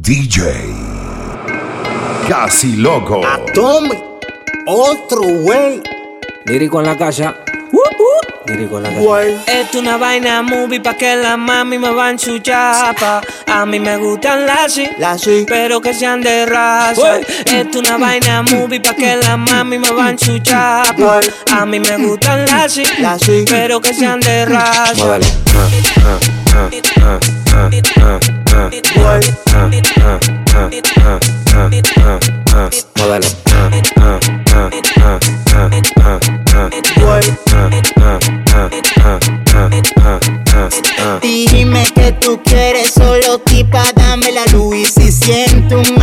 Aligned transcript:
DJ. 0.00 0.42
Casi 2.28 2.76
loco. 2.76 3.20
Tome 3.52 4.00
otro 4.66 5.20
güey. 5.42 5.82
Lírico 6.46 6.78
en 6.78 6.86
la 6.86 6.96
casa. 6.96 7.34
Es 9.46 9.74
una 9.74 9.96
vaina 9.98 10.42
movie 10.42 10.80
pa' 10.80 10.94
que 10.94 11.16
la 11.16 11.36
mami 11.36 11.78
me 11.78 11.90
van 11.92 12.18
su 12.18 12.38
chapa. 12.38 13.20
A 13.46 13.66
mí 13.66 13.78
me 13.78 13.96
gustan 13.98 14.46
las 14.46 14.72
sí, 14.72 14.88
La 14.98 15.18
sí. 15.18 15.44
pero 15.46 15.80
que 15.80 15.92
sean 15.92 16.22
de 16.22 16.46
raza. 16.46 17.18
Es 17.44 17.76
una 17.76 17.98
vaina 17.98 18.42
movie 18.42 18.80
pa' 18.80 18.94
que 18.94 19.16
la 19.16 19.36
mami 19.36 19.78
me 19.78 19.90
van 19.92 20.18
su 20.18 20.38
chapa. 20.38 21.20
A 21.52 21.66
mí 21.66 21.78
me 21.78 21.96
gustan 21.98 22.46
las 22.46 22.72
sí, 22.72 22.84
La 23.00 23.18
sí. 23.18 23.44
pero 23.48 23.80
que 23.80 23.92
sean 23.92 24.20
de 24.20 24.46
raza. 24.46 24.94
Muévelo. 24.94 25.26
Güey. 36.96 38.27
Dime 41.22 41.84
que 41.94 42.12
tú 42.12 42.40
quieres 42.44 42.92
solo 42.94 43.38
tipa, 43.38 43.82
dame 43.94 44.32
la 44.32 44.44
luz. 44.46 44.76
Y 44.76 44.84
si 44.86 45.12
siento 45.12 45.78
un 45.78 45.94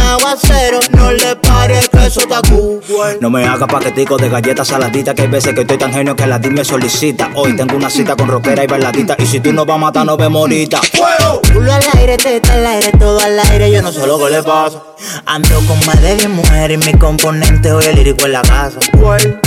No 3.20 3.30
me 3.30 3.46
haga 3.46 3.68
paquetico 3.68 4.18
de 4.18 4.30
galletas 4.30 4.70
saladitas 4.70 5.14
Que 5.14 5.24
hay 5.24 5.28
veces 5.28 5.54
que 5.54 5.62
estoy 5.62 5.78
tan 5.78 5.92
genio 5.92 6.16
que 6.16 6.26
la 6.26 6.40
DIM 6.40 6.54
me 6.54 6.64
solicita. 6.64 7.30
Hoy 7.36 7.56
tengo 7.56 7.76
una 7.76 7.90
cita 7.90 8.16
con 8.16 8.28
rockera 8.28 8.64
y 8.64 8.68
bailadita 8.68 9.16
Y 9.20 9.26
si 9.26 9.40
tú 9.40 9.52
no 9.52 9.66
vas 9.66 9.76
a 9.76 9.80
matar, 9.80 10.06
no 10.06 10.16
vemos 10.18 10.42
ahorita. 10.42 10.80
Culo 11.54 11.74
al 11.74 11.84
aire, 11.98 12.18
teta 12.18 12.54
al 12.54 12.66
aire, 12.66 12.92
todo 12.94 13.20
al 13.20 13.40
aire 13.40 13.72
Yo 13.72 13.82
no 13.82 13.92
sé 13.92 14.06
lo 14.08 14.18
que 14.18 14.30
le 14.30 14.44
pasa. 14.44 14.82
Ando 15.26 15.60
con 15.68 15.86
más 15.86 16.02
de 16.02 16.16
10 16.16 16.30
mujeres 16.30 16.80
y 16.82 16.92
mi 16.92 16.98
componente 16.98 17.72
hoy 17.72 17.86
el 17.86 17.96
lírico 17.96 18.26
en 18.26 18.32
la 18.34 18.42
casa. 18.42 18.80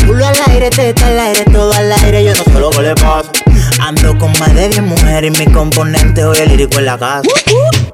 Culo 0.07 0.27
al 0.27 0.37
aire, 0.49 0.71
teta 0.71 1.07
al 1.07 1.21
aire, 1.21 1.45
todo 1.45 1.73
al 1.73 1.93
aire 1.93 2.25
Yo 2.25 2.35
no 2.35 2.45
sé 2.45 2.61
lo 2.61 2.71
que 2.71 2.83
le 2.83 2.95
pasa 2.95 3.48
Ando 3.81 4.17
con 4.19 4.33
más 4.39 4.55
de 4.55 4.69
10 4.69 4.83
mujeres 4.83 5.33
y 5.35 5.45
mi 5.45 5.53
componente 5.53 6.25
hoy 6.25 6.39
el 6.39 6.49
lírico 6.49 6.79
en 6.79 6.87
la 6.87 6.99
casa 6.99 7.23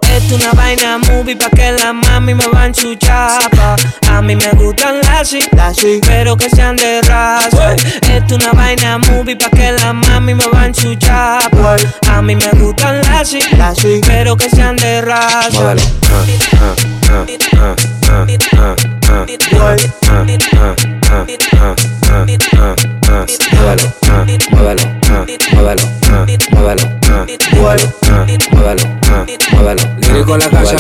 Es 0.02 0.32
una 0.32 0.52
vaina 0.52 0.98
movie 0.98 1.36
pa' 1.36 1.50
que 1.50 1.72
la 1.72 1.92
mami 1.92 2.34
me 2.34 2.46
van 2.48 2.74
su 2.74 2.94
chapa. 2.94 3.76
A 4.08 4.22
mí 4.22 4.36
me 4.36 4.50
gustan 4.52 5.00
las 5.02 5.34
pero 6.06 6.36
que 6.36 6.48
sean 6.50 6.76
de 6.76 7.02
raza. 7.02 7.74
Es 7.74 8.32
una 8.32 8.52
vaina 8.52 8.98
movie 8.98 9.36
pa' 9.36 9.50
que 9.50 9.72
la 9.72 9.92
mami 9.92 10.34
me 10.34 10.46
van 10.48 10.74
su 10.74 10.94
chapa. 10.94 11.76
A 12.08 12.22
mí 12.22 12.34
me 12.36 12.50
gustan 12.58 13.00
las 13.10 13.34
pero 14.06 14.36
que 14.36 14.48
sean 14.50 14.76
de 14.76 15.02
raza. 15.02 15.74
Muévelo. 23.52 23.92
Muévelo. 24.50 25.03
Muévelo. 25.52 25.82
Muévelo. 26.10 26.36
Muévelo. 26.52 26.82
Güey. 27.52 27.78
Muévelo. 28.52 28.82
Muévelo. 29.52 29.82
Lírico 30.00 30.34
en 30.34 30.40
la 30.40 30.50
casa. 30.50 30.76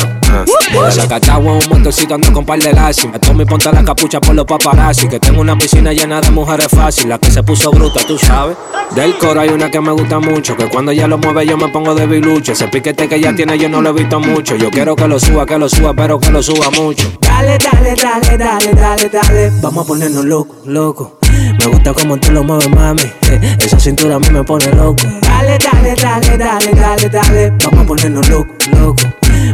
Muévelo. 0.72 1.08
Cachagua 1.08 1.52
un 1.52 1.68
motorcito 1.68 2.14
ando 2.14 2.32
con 2.32 2.44
par 2.44 2.58
de 2.58 2.72
lazi. 2.72 3.08
Me 3.08 3.18
tomo 3.18 3.42
y 3.42 3.44
ponte 3.44 3.70
la 3.72 3.84
capucha 3.84 4.20
por 4.20 4.34
los 4.34 4.44
paparazzi. 4.44 5.08
Que 5.08 5.20
tengo 5.20 5.40
una 5.40 5.56
piscina 5.56 5.92
llena 5.92 6.20
de 6.20 6.30
mujeres 6.30 6.68
fácil. 6.68 7.08
La 7.08 7.18
que 7.18 7.30
se 7.30 7.42
puso 7.42 7.70
bruta, 7.70 8.00
tú 8.06 8.18
sabes. 8.18 8.56
Del 8.94 9.16
coro 9.18 9.40
hay 9.40 9.48
una 9.48 9.70
que 9.70 9.80
me 9.80 9.92
gusta 9.92 10.18
mucho. 10.20 10.56
Que 10.56 10.68
cuando 10.68 10.92
ella 10.92 11.06
lo 11.06 11.18
mueve 11.18 11.46
yo 11.46 11.56
me 11.56 11.68
pongo 11.68 11.94
de 11.94 12.06
bilucho. 12.06 12.52
Ese 12.52 12.68
piquete 12.68 13.08
que 13.08 13.16
ella 13.16 13.34
tiene 13.34 13.58
yo 13.58 13.68
no 13.68 13.80
lo 13.82 13.90
he 13.90 13.92
visto 13.92 14.20
mucho. 14.20 14.56
Yo 14.56 14.70
quiero 14.70 14.94
que 14.96 15.08
lo 15.08 15.18
suba, 15.18 15.46
que 15.46 15.58
lo 15.58 15.68
suba, 15.68 15.94
pero 15.94 16.18
que 16.18 16.30
lo 16.30 16.42
suba 16.42 16.70
mucho. 16.70 17.12
Dale, 17.20 17.58
dale, 17.58 17.94
dale, 17.94 18.38
dale, 18.38 18.72
dale, 18.74 19.08
dale. 19.08 19.52
Vamos 19.60 19.84
a 19.84 19.88
ponernos 19.88 20.24
loco, 20.24 20.56
loco. 20.64 21.18
Me 21.58 21.66
gusta 21.66 21.92
como 21.92 22.16
tú 22.18 22.32
lo 22.32 22.42
mueves, 22.42 22.68
mami. 22.70 23.02
Eh, 23.02 23.56
esa 23.60 23.78
cintura 23.78 24.16
a 24.16 24.18
mí 24.18 24.28
me 24.30 24.42
pone 24.44 24.66
loco. 24.72 25.02
Dale, 25.20 25.58
dale, 25.58 25.94
dale, 25.94 26.38
dale, 26.38 26.72
dale, 26.74 27.08
dale. 27.08 27.52
Vamos 27.64 27.80
a 27.80 27.86
ponernos 27.86 28.28
loco, 28.28 28.54
loco. 28.72 29.02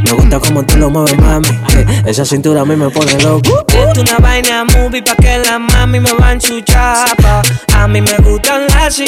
Me 0.04 0.12
gusta 0.12 0.38
como 0.38 0.64
tú 0.64 0.76
lo 0.78 0.90
mueves, 0.90 1.16
mami. 1.18 1.48
Eh, 1.48 2.02
esa 2.06 2.24
cintura 2.24 2.60
a 2.60 2.64
mí 2.64 2.76
me 2.76 2.90
pone 2.90 3.12
loco. 3.22 3.64
Es 3.68 3.98
una 3.98 4.18
vaina 4.18 4.64
movie 4.64 5.02
pa' 5.02 5.16
que 5.16 5.38
la 5.38 5.58
mami 5.58 6.00
me 6.00 6.12
van 6.14 6.40
su 6.40 6.60
chapa. 6.60 7.42
A 7.74 7.88
mí 7.88 8.00
me 8.00 8.16
gustan 8.18 8.66
las 8.68 8.94
sí. 8.94 9.06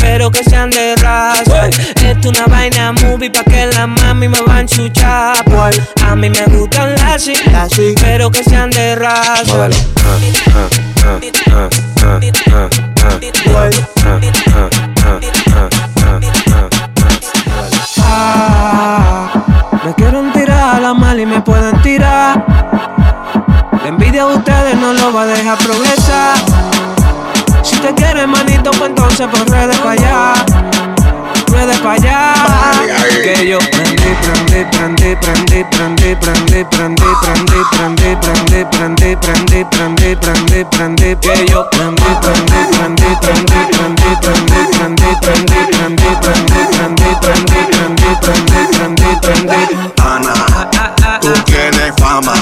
pero 0.00 0.30
que 0.30 0.42
sean 0.44 0.70
de 0.70 0.96
raza. 0.96 1.68
Es 1.68 2.26
una 2.26 2.46
vaina 2.46 2.92
movie 2.92 3.30
pa' 3.30 3.44
que 3.44 3.66
la 3.66 3.86
mami 3.86 4.28
me 4.28 4.40
van 4.42 4.68
su 4.68 4.88
chapa. 4.88 5.70
A 6.02 6.16
mí 6.16 6.30
me 6.30 6.44
gustan 6.46 6.94
las 6.96 7.22
sí. 7.22 7.34
pero 8.00 8.30
que 8.30 8.42
sean 8.42 8.70
de 8.70 8.96
raza. 8.96 9.44
Muévelo. 9.46 9.76
Güey. 9.76 10.97
Ah, 18.00 19.30
me 19.84 19.94
quieren 19.94 20.32
tirar 20.32 20.76
a 20.76 20.80
la 20.80 20.94
mal 20.94 21.20
y 21.20 21.26
me 21.26 21.40
pueden 21.40 21.80
tirar. 21.82 22.44
La 23.82 23.88
envidia 23.88 24.26
de 24.26 24.34
ustedes 24.34 24.76
no 24.76 24.92
lo 24.92 25.12
va 25.12 25.22
a 25.22 25.26
dejar 25.26 25.58
progresar. 25.58 26.36
Si 27.62 27.76
te 27.76 27.94
quieres, 27.94 28.26
manito, 28.26 28.70
pues 28.72 28.90
entonces 28.90 29.26
por 29.28 29.48
redes 29.50 29.76
para 29.78 29.92
allá. 29.92 30.32
Para 31.50 31.92
allá. 31.92 32.34
Que 33.22 33.48
yo 33.48 33.58
prendí, 33.58 34.10
prendí, 34.22 34.64
prendí, 34.70 35.16
prendí, 35.16 35.64
prendí, 35.64 36.14
prendí, 36.14 36.64
prendí, 36.64 36.64
prendí, 36.70 37.60
prendí, 37.70 38.64
prendí, 38.70 39.14
prendí, 39.16 39.16
prendí, 39.16 39.64
prendí, 39.64 40.14
prendí, 40.16 40.64
prendí. 40.64 41.16
Que 41.16 41.46
yo 41.46 41.68
prendí, 41.70 42.02
prendí, 42.20 42.60
prendí, 42.72 43.10
prendí, 43.20 43.60
prendí, 43.72 44.10
prendí, 44.20 44.60
prendí, 44.72 45.10
prendí, 45.16 45.60
prendí, 45.70 46.10
prendí, 46.10 46.50
prendí, 46.72 47.10
prendí, 47.20 47.60
prendí, 47.70 48.10
prendí, 48.20 48.60
prendí, 48.72 49.10
prendí. 49.22 49.60
Ana, 50.02 50.34
tú 51.20 51.32
tienes 51.44 51.92
fama. 51.98 52.34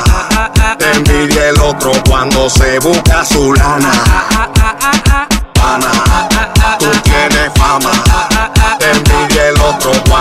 Te 0.78 0.92
envidia 0.92 1.50
el 1.50 1.60
otro 1.60 1.92
cuando 2.08 2.50
se 2.50 2.78
busca 2.80 3.24
su 3.24 3.52
lana. 3.54 3.92
Ana, 5.62 5.92
tú 6.78 6.90
tienes 7.04 7.52
fama. 7.56 8.25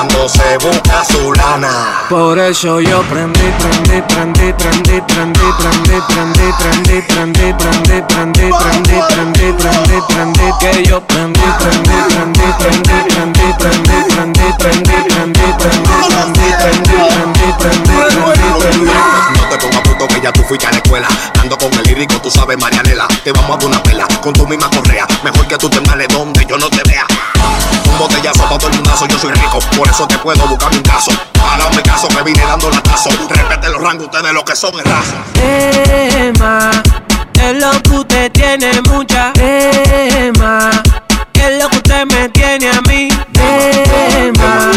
Cuando 0.05 0.29
se 0.29 0.57
busca 0.57 1.03
su 1.05 1.33
lana. 1.33 2.05
Por 2.09 2.37
eso 2.37 2.79
yo 2.79 3.01
prendí, 3.03 3.39
prendí, 3.59 4.01
prendí, 4.07 4.53
prendí, 4.53 5.01
prendí, 5.07 5.39
prendí, 5.57 6.01
prendí, 6.07 6.51
prendí, 6.57 7.01
prendí, 7.07 7.51
prendí, 7.51 8.03
prendí, 8.07 8.51
prendí, 8.53 9.01
prendí, 9.09 9.53
prendí, 9.53 9.97
prendí, 10.07 10.47
que 10.59 10.83
yo 10.83 11.01
prendí, 11.07 11.41
prendí, 11.59 11.97
prendí, 12.09 12.45
prendí, 12.59 12.93
prendí, 13.09 13.53
prendí, 13.57 13.97
prendí, 14.09 14.47
prendí, 14.57 14.93
prendí, 14.95 14.95
prendí, 14.95 15.77
prendí, 16.05 16.45
prendí, 16.45 16.93
prendí, 16.99 17.47
prendí, 17.57 17.99
prendí. 18.59 18.91
No 19.35 19.49
te 19.49 19.57
pongas 19.57 19.81
puto 19.81 20.07
que 20.07 20.21
ya 20.21 20.31
tú 20.31 20.43
fuiste 20.43 20.67
a 20.67 20.71
la 20.71 20.77
escuela. 20.77 21.07
Ando 21.41 21.57
con 21.57 21.73
el 21.73 21.83
lírico, 21.83 22.21
tú 22.21 22.29
sabes, 22.29 22.57
Marianela. 22.59 23.07
Te 23.23 23.31
vamos 23.31 23.51
a 23.51 23.57
dar 23.57 23.65
una 23.65 23.83
pela 23.83 24.07
con 24.21 24.33
tu 24.33 24.45
misma 24.47 24.69
correa. 24.69 25.07
Mejor 25.23 25.47
que 25.47 25.57
tú 25.57 25.69
te 25.69 25.81
males 25.81 26.07
donde 26.09 26.45
yo 26.45 26.57
no 26.57 26.69
te 26.69 26.81
vea. 26.89 27.05
Todo 28.07 28.67
el 28.69 28.75
mundazo, 28.75 29.07
yo 29.07 29.17
soy 29.17 29.31
rico, 29.33 29.59
por 29.75 29.87
eso 29.89 30.07
te 30.07 30.17
puedo 30.19 30.45
buscar 30.47 30.71
un 30.71 30.81
caso. 30.81 31.11
Mi 31.75 31.81
caso 31.81 32.07
me 32.15 32.21
vine 32.23 32.45
dando 32.45 32.69
latazo. 32.69 33.09
Respete 33.27 33.69
los 33.69 33.81
rangos, 33.81 34.05
ustedes 34.05 34.33
lo 34.33 34.45
que 34.45 34.55
son 34.55 34.79
es 34.79 34.85
raza. 34.85 35.15
Emma, 35.41 36.71
es 37.41 37.59
lo 37.59 37.71
que 37.81 37.89
usted 37.89 38.31
tiene 38.31 38.81
mucha 38.89 39.33
Emma, 39.35 40.69
es 41.33 41.61
lo 41.61 41.69
que 41.69 41.77
usted 41.77 42.05
me 42.05 42.29
tiene 42.29 42.69
a 42.69 42.81
mí 42.81 43.09
Emma, 43.33 44.71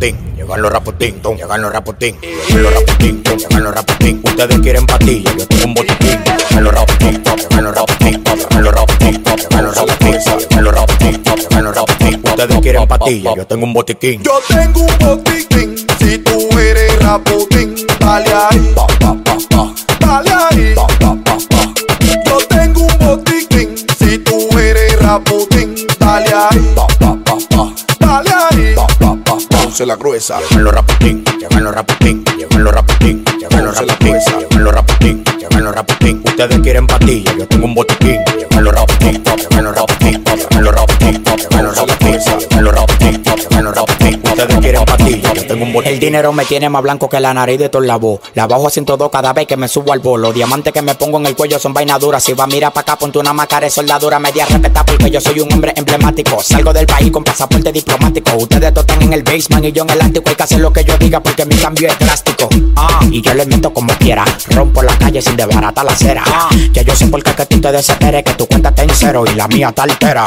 rapotín, 0.00 0.34
llegan 0.36 0.62
los 0.62 0.72
rapotín, 0.72 1.20
ton, 1.20 1.36
llegan 1.36 1.62
los 1.62 1.72
rapotín, 1.72 2.16
llegan 2.20 2.62
los 2.62 2.74
rapotín, 2.74 3.22
ton, 3.22 3.38
llegan 3.38 3.64
los 3.64 3.74
rapotín. 3.74 4.20
Ustedes 4.24 4.58
quieren 4.60 4.86
patilla, 4.86 5.30
yo 5.36 5.46
tengo 5.46 5.64
un 5.64 5.74
botiquín. 5.74 6.20
Llegan 6.48 6.64
los 6.64 6.74
rapotín, 6.74 7.22
llegan 7.22 7.64
los 7.64 7.74
rapotín, 7.74 8.24
llegan 8.24 8.62
los 8.64 8.74
rapotín, 8.74 9.22
llegan 9.22 9.64
los 9.64 9.74
rapotín, 9.74 10.22
llegan 10.50 10.64
los 10.64 10.74
rapotín, 10.74 11.22
llegan 11.22 11.64
los 11.64 11.74
rapotín. 11.74 12.20
Ustedes 12.24 12.60
quieren 12.60 12.88
patilla, 12.88 13.34
yo 13.36 13.46
tengo 13.46 13.64
un 13.66 13.72
botiquín. 13.74 14.22
Yo 14.22 14.40
tengo 14.48 14.80
un 14.80 14.98
botiquín, 14.98 15.76
si 15.98 16.18
tú 16.18 16.58
eres 16.58 16.98
raputín, 17.02 17.74
dale 17.98 18.32
ahí, 18.32 18.72
Pa, 18.74 18.86
pa, 18.86 19.16
pa, 19.22 19.36
pa, 19.50 19.74
dale 20.00 20.30
ahí. 20.50 20.74
pa, 20.74 20.86
pa, 20.86 21.14
pa, 21.24 21.36
pa. 21.50 21.74
Yo 22.26 22.38
tengo 22.48 22.80
un 22.80 22.98
botiquín, 22.98 23.74
si 23.98 24.18
tú 24.18 24.48
eres 24.58 24.98
raputín, 25.00 25.74
dale 25.98 26.32
ahí, 26.32 26.72
Pa, 26.74 26.86
pa, 26.86 27.16
pa, 27.24 27.36
pa, 27.50 27.72
Ponce 29.80 29.86
la 29.86 29.96
gruesa. 29.96 30.38
Llegan 30.40 30.64
los 30.64 30.74
raputín, 30.74 31.24
llegan 31.38 31.64
los 31.64 31.74
raputín, 31.74 32.24
llegan 32.36 32.64
los 32.64 32.74
raputín, 32.74 33.24
llegan 33.24 33.64
los 33.64 33.78
raputín, 33.78 34.12
llegan 34.12 34.64
los 34.64 34.74
raputín, 34.74 35.24
llegan 35.24 35.64
los 35.64 35.74
raputín. 35.74 36.22
Ustedes 36.22 36.60
quieren 36.60 36.86
patilla, 36.86 37.32
yo 37.38 37.48
tengo 37.48 37.64
un 37.64 37.74
botiquín. 37.74 38.20
Llegan 38.36 38.64
los 38.64 38.74
raputín, 38.74 39.24
llegan 39.24 39.64
los 39.64 39.74
raputín, 39.74 40.22
llegan 40.22 40.64
los 40.64 40.74
raputín, 40.74 41.24
llegan 41.24 41.64
los 41.64 41.76
raputín, 41.76 42.18
llegan 42.20 42.64
los 42.64 42.74
raputín, 42.74 43.22
llegan 43.22 43.64
los 43.64 43.74
raputín. 43.74 44.19
Ustedes 44.40 44.60
quieren 44.60 44.84
patilla, 44.86 45.34
yo 45.34 45.46
tengo 45.46 45.64
un 45.66 45.72
botiquín. 45.74 45.92
El 45.92 46.00
dinero 46.00 46.32
me 46.32 46.46
tiene 46.46 46.70
más 46.70 46.82
blanco 46.82 47.10
que 47.10 47.20
la 47.20 47.34
nariz 47.34 47.58
de 47.58 47.68
todo 47.68 47.82
la 47.82 47.96
voz. 47.96 48.20
La 48.32 48.46
bajo 48.46 48.68
a 48.68 48.70
102 48.70 49.10
cada 49.10 49.34
vez 49.34 49.46
que 49.46 49.54
me 49.58 49.68
subo 49.68 49.92
al 49.92 49.98
bolo. 49.98 50.32
Diamantes 50.32 50.72
que 50.72 50.80
me 50.80 50.94
pongo 50.94 51.18
en 51.18 51.26
el 51.26 51.36
cuello 51.36 51.58
son 51.58 51.74
vainas 51.74 52.00
duras. 52.00 52.24
Si 52.24 52.32
va 52.32 52.44
a 52.44 52.46
mirar 52.46 52.72
pa' 52.72 52.80
acá, 52.80 52.96
ponte 52.96 53.18
una 53.18 53.34
máscara 53.34 53.66
de 53.66 53.70
soldadura 53.70 54.18
media 54.18 54.46
respeta 54.46 54.82
porque 54.86 55.10
yo 55.10 55.20
soy 55.20 55.40
un 55.40 55.52
hombre 55.52 55.74
emblemático. 55.76 56.42
Salgo 56.42 56.72
del 56.72 56.86
país 56.86 57.10
con 57.10 57.22
pasaporte 57.22 57.70
diplomático. 57.70 58.34
Ustedes 58.38 58.72
están 58.74 59.02
en 59.02 59.12
el 59.12 59.22
basement 59.22 59.66
y 59.66 59.72
yo 59.72 59.82
en 59.82 59.90
el 59.90 60.00
ático. 60.00 60.30
Hay 60.30 60.36
que 60.36 60.42
hacer 60.42 60.60
lo 60.60 60.72
que 60.72 60.84
yo 60.84 60.96
diga 60.96 61.20
porque 61.20 61.44
mi 61.44 61.56
cambio 61.56 61.88
es 61.88 61.98
drástico. 61.98 62.48
Ah, 62.76 63.00
y 63.10 63.20
yo 63.20 63.34
le 63.34 63.44
miento 63.44 63.74
como 63.74 63.92
quiera. 63.98 64.24
Rompo 64.52 64.82
la 64.82 64.96
calle 64.96 65.20
sin 65.20 65.36
desbaratar 65.36 65.84
la 65.84 65.92
acera. 65.92 66.24
Ah, 66.26 66.48
ya 66.72 66.80
yo 66.80 66.96
sé 66.96 67.08
por 67.08 67.22
qué 67.22 67.34
que 67.34 67.44
tú 67.44 67.60
te 67.60 67.72
desesperes, 67.72 68.24
que 68.24 68.32
tu 68.32 68.46
cuenta 68.46 68.70
está 68.70 68.84
en 68.84 68.90
cero 68.94 69.22
y 69.30 69.34
la 69.34 69.46
mía 69.48 69.68
está 69.68 69.82
altera. 69.82 70.24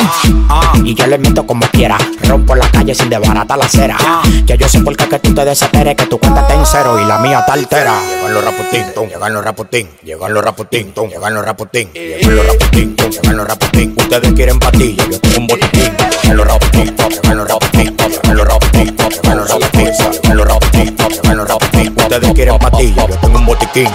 Ah, 0.50 0.74
y 0.86 0.94
yo 0.94 1.08
le 1.08 1.18
miento 1.18 1.48
como 1.48 1.66
quiera. 1.72 1.98
Rompo 2.28 2.54
la 2.54 2.70
calle 2.70 2.94
sin 2.94 3.10
desbaratar 3.10 3.58
la 3.58 3.66
acera. 3.66 4.03
Ah, 4.06 4.22
ya 4.46 4.56
yo 4.56 4.68
sé 4.68 4.80
por 4.82 4.96
que 4.98 5.20
tú 5.20 5.34
te 5.34 5.46
desesperes, 5.46 5.96
que 5.96 6.06
tu 6.08 6.20
cuenta 6.20 6.42
está 6.42 6.54
en 6.56 6.66
cero 6.66 7.00
y 7.00 7.06
la 7.06 7.20
mía 7.20 7.40
está 7.40 7.54
altera. 7.54 7.94
Llegan 8.02 8.34
los 8.34 8.44
raputín, 8.44 8.94
tum, 8.94 9.08
llegan 9.08 9.34
los 9.34 9.44
raputín, 9.44 9.90
llegan 10.04 10.34
los 10.34 10.44
raputín, 10.44 10.92
tum, 10.92 11.10
llegan 11.10 11.34
los 11.34 11.46
raputín, 11.46 11.94
llegan 11.94 12.36
los 12.36 12.48
raputín, 12.48 12.96
tum, 12.96 13.10
llegan 13.10 13.38
los 13.38 13.48
raputín. 13.48 13.94
Ustedes 13.98 14.34
quieren 14.34 14.60
patilla, 14.60 15.06
yo 15.10 15.20
tengo 15.20 15.38
un 15.38 15.48
botiquín. 15.48 15.94
Llegan 16.24 16.38
los 16.38 16.48
raputín, 16.48 16.96
llegan 16.96 17.38
los 17.38 17.48
raputín, 17.48 17.98
llegan 17.98 18.38
los 18.38 18.48
raputín, 18.48 18.98
llegan 18.98 19.38
los 19.38 19.48
raputín, 19.48 19.94
llegan 20.24 20.38
los 20.38 20.48
raputín, 20.48 20.96
llegan 20.98 21.38
los 21.38 21.48
raputín. 21.48 21.94
Ustedes 21.98 22.34
quieren 22.34 22.60
patilla, 22.60 23.08
yo 23.08 23.18
tengo 23.18 23.38
un 23.38 23.46
botiquín. 23.46 23.90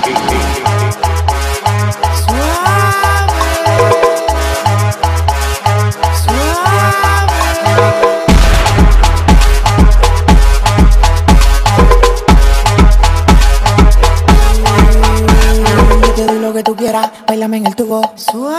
Que 16.59 16.65
tú 16.65 16.75
quieras, 16.75 17.09
bailame 17.25 17.59
en 17.59 17.67
el 17.69 17.77
tubo. 17.77 18.03
Suave. 18.17 18.59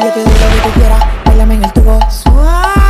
Yo 0.00 0.10
te 0.10 0.20
doy 0.24 0.32
lo 0.32 0.48
que 0.48 0.68
tú 0.68 0.70
quieras, 0.74 1.04
bailame 1.26 1.54
en 1.54 1.64
el 1.64 1.72
tubo. 1.74 1.98
Suave. 2.10 2.85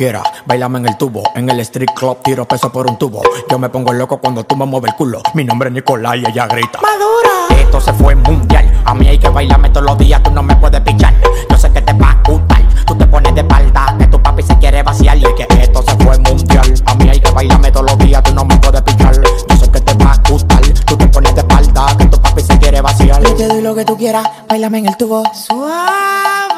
Quieras, 0.00 0.22
bailame 0.46 0.78
en 0.78 0.86
el 0.88 0.96
tubo. 0.96 1.22
En 1.34 1.50
el 1.50 1.60
street 1.60 1.90
club 1.94 2.22
tiro 2.24 2.48
peso 2.48 2.72
por 2.72 2.90
un 2.90 2.96
tubo. 2.96 3.20
Yo 3.50 3.58
me 3.58 3.68
pongo 3.68 3.92
loco 3.92 4.16
cuando 4.16 4.44
tú 4.44 4.56
me 4.56 4.64
mueves 4.64 4.92
el 4.92 4.96
culo. 4.96 5.20
Mi 5.34 5.44
nombre 5.44 5.68
es 5.68 5.74
Nicolai 5.74 6.22
y 6.22 6.26
ella 6.26 6.46
grita. 6.46 6.80
Madura. 6.80 7.60
Esto 7.60 7.82
se 7.82 7.92
fue 7.92 8.14
mundial. 8.14 8.82
A 8.86 8.94
mí 8.94 9.06
hay 9.06 9.18
que 9.18 9.28
bailarme 9.28 9.68
todos 9.68 9.84
los 9.84 9.98
días, 9.98 10.22
tú 10.22 10.30
no 10.30 10.42
me 10.42 10.56
puedes 10.56 10.80
pichar. 10.80 11.12
Yo 11.50 11.58
sé 11.58 11.70
que 11.70 11.82
te 11.82 11.92
va 11.92 12.12
a 12.12 12.22
gustar. 12.26 12.62
Tú 12.86 12.96
te 12.96 13.06
pones 13.08 13.34
de 13.34 13.42
espalda, 13.42 13.94
que 13.98 14.06
tu 14.06 14.22
papi 14.22 14.42
se 14.42 14.56
quiere 14.56 14.82
vaciar. 14.82 15.18
Y 15.18 15.34
que 15.34 15.46
esto 15.60 15.82
se 15.82 15.94
fue 16.02 16.18
mundial. 16.18 16.74
A 16.86 16.94
mí 16.94 17.10
hay 17.10 17.20
que 17.20 17.30
bailarme 17.30 17.70
todos 17.70 17.90
los 17.90 17.98
días, 17.98 18.22
tú 18.22 18.32
no 18.32 18.46
me 18.46 18.56
puedes 18.56 18.80
pichar. 18.80 19.14
Yo 19.50 19.56
sé 19.56 19.70
que 19.70 19.80
te 19.82 19.92
va 20.02 20.12
a 20.12 20.30
gustar. 20.30 20.62
Tú 20.86 20.96
te 20.96 21.06
pones 21.08 21.34
de 21.34 21.42
espalda, 21.42 21.94
que 21.98 22.06
tu 22.06 22.18
papi 22.18 22.40
se 22.40 22.58
quiere 22.58 22.80
vaciar. 22.80 23.22
Yo 23.22 23.34
te 23.34 23.48
doy 23.48 23.60
lo 23.60 23.74
que 23.74 23.84
tú 23.84 23.98
quieras, 23.98 24.26
bailame 24.48 24.78
en 24.78 24.86
el 24.86 24.96
tubo. 24.96 25.22
Suave. 25.34 26.49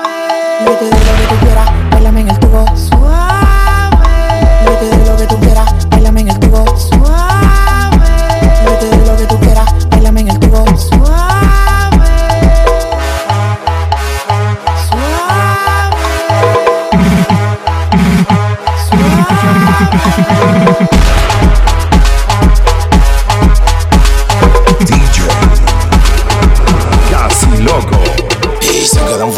Yo 0.64 0.72
te 0.78 0.84
doy 0.84 1.00
lo 1.00 1.16
que 1.16 1.26
tú 1.28 1.44
quieras, 1.44 1.70
bailame 1.90 2.20
en 2.20 2.30
el 2.30 2.38
tubo. 2.38 2.64
Suave. 2.76 3.51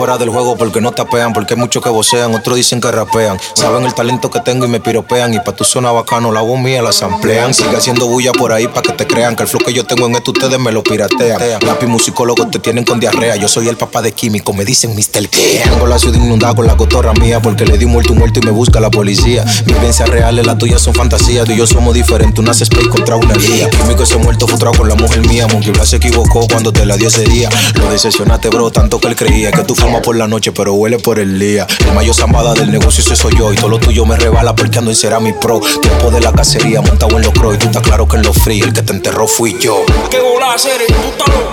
Fuera 0.04 0.18
del 0.18 0.28
juego 0.28 0.54
porque 0.54 0.82
no 0.82 0.92
tapean, 0.92 1.32
porque 1.32 1.54
hay 1.54 1.60
muchos 1.60 1.82
que 1.82 1.88
vocean, 1.88 2.34
otros 2.34 2.56
dicen 2.56 2.78
que 2.78 2.92
rapean. 2.92 3.38
Saben 3.54 3.86
el 3.86 3.94
talento 3.94 4.28
que 4.28 4.38
tengo 4.40 4.66
y 4.66 4.68
me 4.68 4.78
piropean. 4.78 5.32
Y 5.32 5.40
pa' 5.40 5.52
tu 5.52 5.64
zona 5.64 5.92
bacano, 5.92 6.30
la 6.30 6.42
voz 6.42 6.60
mía 6.60 6.82
la 6.82 6.92
samplean. 6.92 7.54
Sigue 7.54 7.74
haciendo 7.74 8.06
bulla 8.06 8.32
por 8.32 8.52
ahí 8.52 8.68
pa' 8.68 8.82
que 8.82 8.92
te 8.92 9.06
crean 9.06 9.34
que 9.34 9.44
el 9.44 9.48
flow 9.48 9.62
que 9.64 9.72
yo 9.72 9.84
tengo 9.84 10.04
en 10.04 10.16
esto 10.16 10.32
ustedes 10.32 10.58
me 10.58 10.72
lo 10.72 10.82
piratean. 10.82 11.40
Lápiz 11.64 11.86
musicólogo 11.86 12.46
te 12.48 12.58
tienen 12.58 12.84
con 12.84 13.00
diarrea. 13.00 13.36
Yo 13.36 13.48
soy 13.48 13.66
el 13.68 13.78
papá 13.78 14.02
de 14.02 14.12
químico, 14.12 14.52
me 14.52 14.66
dicen 14.66 14.94
Mr. 14.94 15.26
K. 15.30 15.38
Tengo 15.70 15.86
la 15.86 15.98
ciudad 15.98 16.16
inundada 16.16 16.54
con 16.54 16.66
la 16.66 16.76
cotorra 16.76 17.14
mía 17.14 17.40
porque 17.40 17.64
le 17.64 17.78
di 17.78 17.86
un 17.86 17.92
muerto 17.92 18.12
un 18.12 18.18
muerto 18.18 18.40
y 18.40 18.42
me 18.42 18.50
busca 18.50 18.80
la 18.80 18.90
policía. 18.90 19.42
Vivencias 19.64 20.06
reales, 20.06 20.44
las 20.44 20.58
tuyas 20.58 20.82
son 20.82 20.92
fantasías. 20.92 21.46
Tú 21.46 21.52
y 21.52 21.56
yo 21.56 21.66
somos 21.66 21.94
diferentes, 21.94 22.38
una 22.38 22.50
hace 22.50 22.64
space 22.64 22.90
contra 22.90 23.16
una 23.16 23.32
guía. 23.36 23.70
Químico 23.70 24.02
ese 24.02 24.18
muerto 24.18 24.46
frustrado 24.46 24.76
con 24.76 24.86
la 24.86 24.96
mujer 24.96 25.26
mía. 25.26 25.46
Monkey 25.46 25.72
se 25.86 25.96
equivocó 25.96 26.46
cuando 26.46 26.74
te 26.74 26.84
la 26.84 26.98
dio 26.98 27.08
ese 27.08 27.24
día. 27.24 27.48
Lo 27.76 27.88
decepcionaste, 27.88 28.50
bro, 28.50 28.70
tanto 28.70 29.00
que 29.00 29.08
él 29.08 29.16
creía 29.16 29.50
que 29.50 29.64
tú 29.64 29.74
por 30.02 30.16
la 30.16 30.26
noche, 30.26 30.52
pero 30.52 30.74
huele 30.74 30.98
por 30.98 31.18
el 31.18 31.38
día. 31.38 31.66
El 31.86 31.94
mayor 31.94 32.14
zambada 32.14 32.54
del 32.54 32.70
negocio, 32.70 33.02
ese 33.02 33.16
soy 33.16 33.34
yo. 33.36 33.52
Y 33.52 33.56
todo 33.56 33.68
lo 33.68 33.78
tuyo 33.78 34.04
me 34.04 34.16
rebala 34.16 34.54
porque 34.54 34.78
ando 34.78 34.90
en 34.90 34.96
Ceramic 34.96 35.38
Pro. 35.38 35.60
Tiempo 35.60 36.10
de 36.10 36.20
la 36.20 36.32
cacería, 36.32 36.80
montado 36.80 37.16
en 37.16 37.22
los 37.22 37.32
cross. 37.32 37.54
Y 37.54 37.58
tú 37.58 37.66
estás 37.66 37.82
claro 37.82 38.06
que 38.08 38.16
en 38.16 38.22
los 38.22 38.36
free, 38.36 38.60
el 38.60 38.72
que 38.72 38.82
te 38.82 38.92
enterró 38.92 39.26
fui 39.26 39.56
yo. 39.60 39.84
¿Qué 40.10 40.20
bola 40.20 40.52
hacer? 40.54 40.80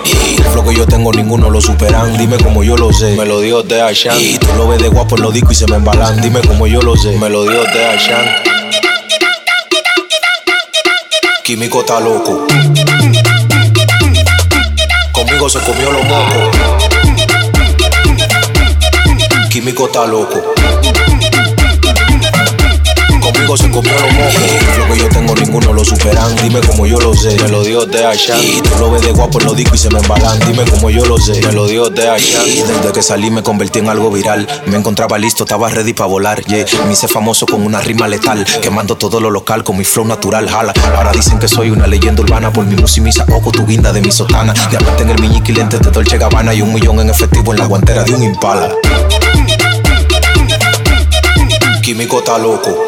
Y 0.04 0.36
el 0.36 0.44
flow 0.44 0.66
que 0.66 0.74
yo 0.74 0.86
tengo, 0.86 1.12
ninguno 1.12 1.50
lo 1.50 1.60
superan. 1.60 2.16
Dime 2.16 2.36
como 2.38 2.62
yo 2.64 2.76
lo 2.76 2.92
sé. 2.92 3.16
Me 3.16 3.26
lo 3.26 3.40
dio 3.40 3.62
de 3.62 3.82
Ashan. 3.82 4.18
Y 4.18 4.38
tú 4.38 4.48
lo 4.56 4.68
ves 4.68 4.80
de 4.80 4.88
guapo 4.88 5.16
en 5.16 5.22
los 5.22 5.34
discos 5.34 5.52
y 5.52 5.54
se 5.56 5.66
me 5.66 5.76
embalan. 5.76 6.20
Dime 6.20 6.40
como 6.40 6.66
yo 6.66 6.82
lo 6.82 6.96
sé. 6.96 7.16
Me 7.18 7.28
lo 7.28 7.42
dio 7.44 7.62
de 7.62 7.86
Ashan. 7.86 8.24
Químico 11.44 11.80
está 11.80 12.00
loco. 12.00 12.46
Conmigo 15.12 15.48
se 15.48 15.58
comió 15.60 15.92
los 15.92 16.04
mocos. 16.04 17.01
Químico 19.62 19.86
está 19.86 20.04
loco. 20.06 20.42
Conmigo 23.22 23.56
se 23.56 23.70
comió 23.70 23.92
los 23.92 24.12
mocos. 24.12 24.78
Lo 24.78 24.92
que 24.92 25.00
yo 25.00 25.08
tengo 25.08 25.34
ninguno 25.36 25.72
lo 25.72 25.84
superan. 25.84 26.34
Dime 26.42 26.60
como 26.62 26.84
yo 26.84 26.98
lo 26.98 27.14
sé. 27.14 27.40
Me 27.40 27.48
lo 27.48 27.62
dio 27.62 27.86
de 27.86 28.04
Ashan. 28.04 28.42
Y 28.42 28.60
tú 28.60 28.70
lo 28.80 28.90
ves 28.90 29.02
de 29.02 29.12
guapo 29.12 29.38
en 29.38 29.46
los 29.46 29.56
discos 29.56 29.78
y 29.78 29.82
se 29.84 29.90
me 29.90 30.00
embalan. 30.00 30.36
Dime 30.40 30.64
como 30.64 30.90
yo 30.90 31.06
lo 31.06 31.16
sé. 31.16 31.40
Me 31.46 31.52
lo 31.52 31.68
dio 31.68 31.88
de 31.90 32.08
Ashan. 32.08 32.42
Y 32.44 32.62
desde 32.62 32.90
que 32.92 33.02
salí 33.04 33.30
me 33.30 33.44
convertí 33.44 33.78
en 33.78 33.88
algo 33.88 34.10
viral. 34.10 34.48
Me 34.66 34.76
encontraba 34.76 35.16
listo, 35.16 35.44
estaba 35.44 35.68
ready 35.68 35.92
para 35.92 36.08
volar. 36.08 36.42
Yeah. 36.46 36.66
Me 36.86 36.94
hice 36.94 37.06
famoso 37.06 37.46
con 37.46 37.64
una 37.64 37.80
rima 37.80 38.08
letal. 38.08 38.44
Quemando 38.60 38.96
todo 38.96 39.20
lo 39.20 39.30
local 39.30 39.62
con 39.62 39.76
mi 39.78 39.84
flow 39.84 40.04
natural. 40.04 40.48
Jala. 40.48 40.72
Ahora 40.96 41.12
dicen 41.12 41.38
que 41.38 41.46
soy 41.46 41.70
una 41.70 41.86
leyenda 41.86 42.22
urbana 42.22 42.52
por 42.52 42.64
mi 42.64 42.74
música 42.74 43.02
y 43.02 43.04
mi 43.04 43.12
saoco, 43.12 43.52
tu 43.52 43.64
guinda 43.64 43.92
de 43.92 44.00
mi 44.00 44.10
sotana. 44.10 44.52
Diamante 44.70 45.04
en 45.04 45.10
el 45.10 45.20
miñique 45.20 45.52
y 45.52 45.54
lentes 45.54 45.80
de 45.80 45.92
Dolce 45.92 46.18
Gabbana. 46.18 46.52
Y 46.52 46.62
un 46.62 46.74
millón 46.74 46.98
en 46.98 47.10
efectivo 47.10 47.52
en 47.52 47.60
la 47.60 47.66
guantera 47.66 48.02
de 48.02 48.12
un 48.12 48.24
impala. 48.24 48.68
Químico 51.92 52.20
está 52.20 52.38
loco. 52.38 52.84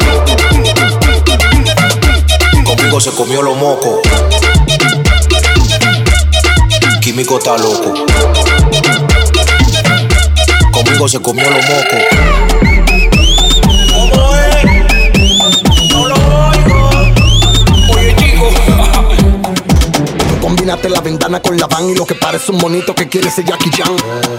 Conmigo 2.65 2.99
se 2.99 3.11
comió 3.11 3.43
los 3.43 3.55
mocos. 3.55 3.99
Químico 7.01 7.37
está 7.37 7.55
loco. 7.55 7.93
Conmigo 10.71 11.07
se 11.07 11.21
comió 11.21 11.47
los 11.51 11.65
mocos. 11.69 12.44
Bañate 20.57 20.89
la 20.89 21.01
ventana 21.01 21.41
con 21.41 21.57
la 21.57 21.67
van 21.67 21.89
y 21.89 21.95
lo 21.95 22.05
que 22.05 22.15
parece 22.15 22.51
un 22.51 22.57
monito 22.57 22.95
que 22.95 23.07
quiere 23.07 23.29
ser 23.29 23.45
Jackie 23.45 23.69
Chan. 23.69 23.95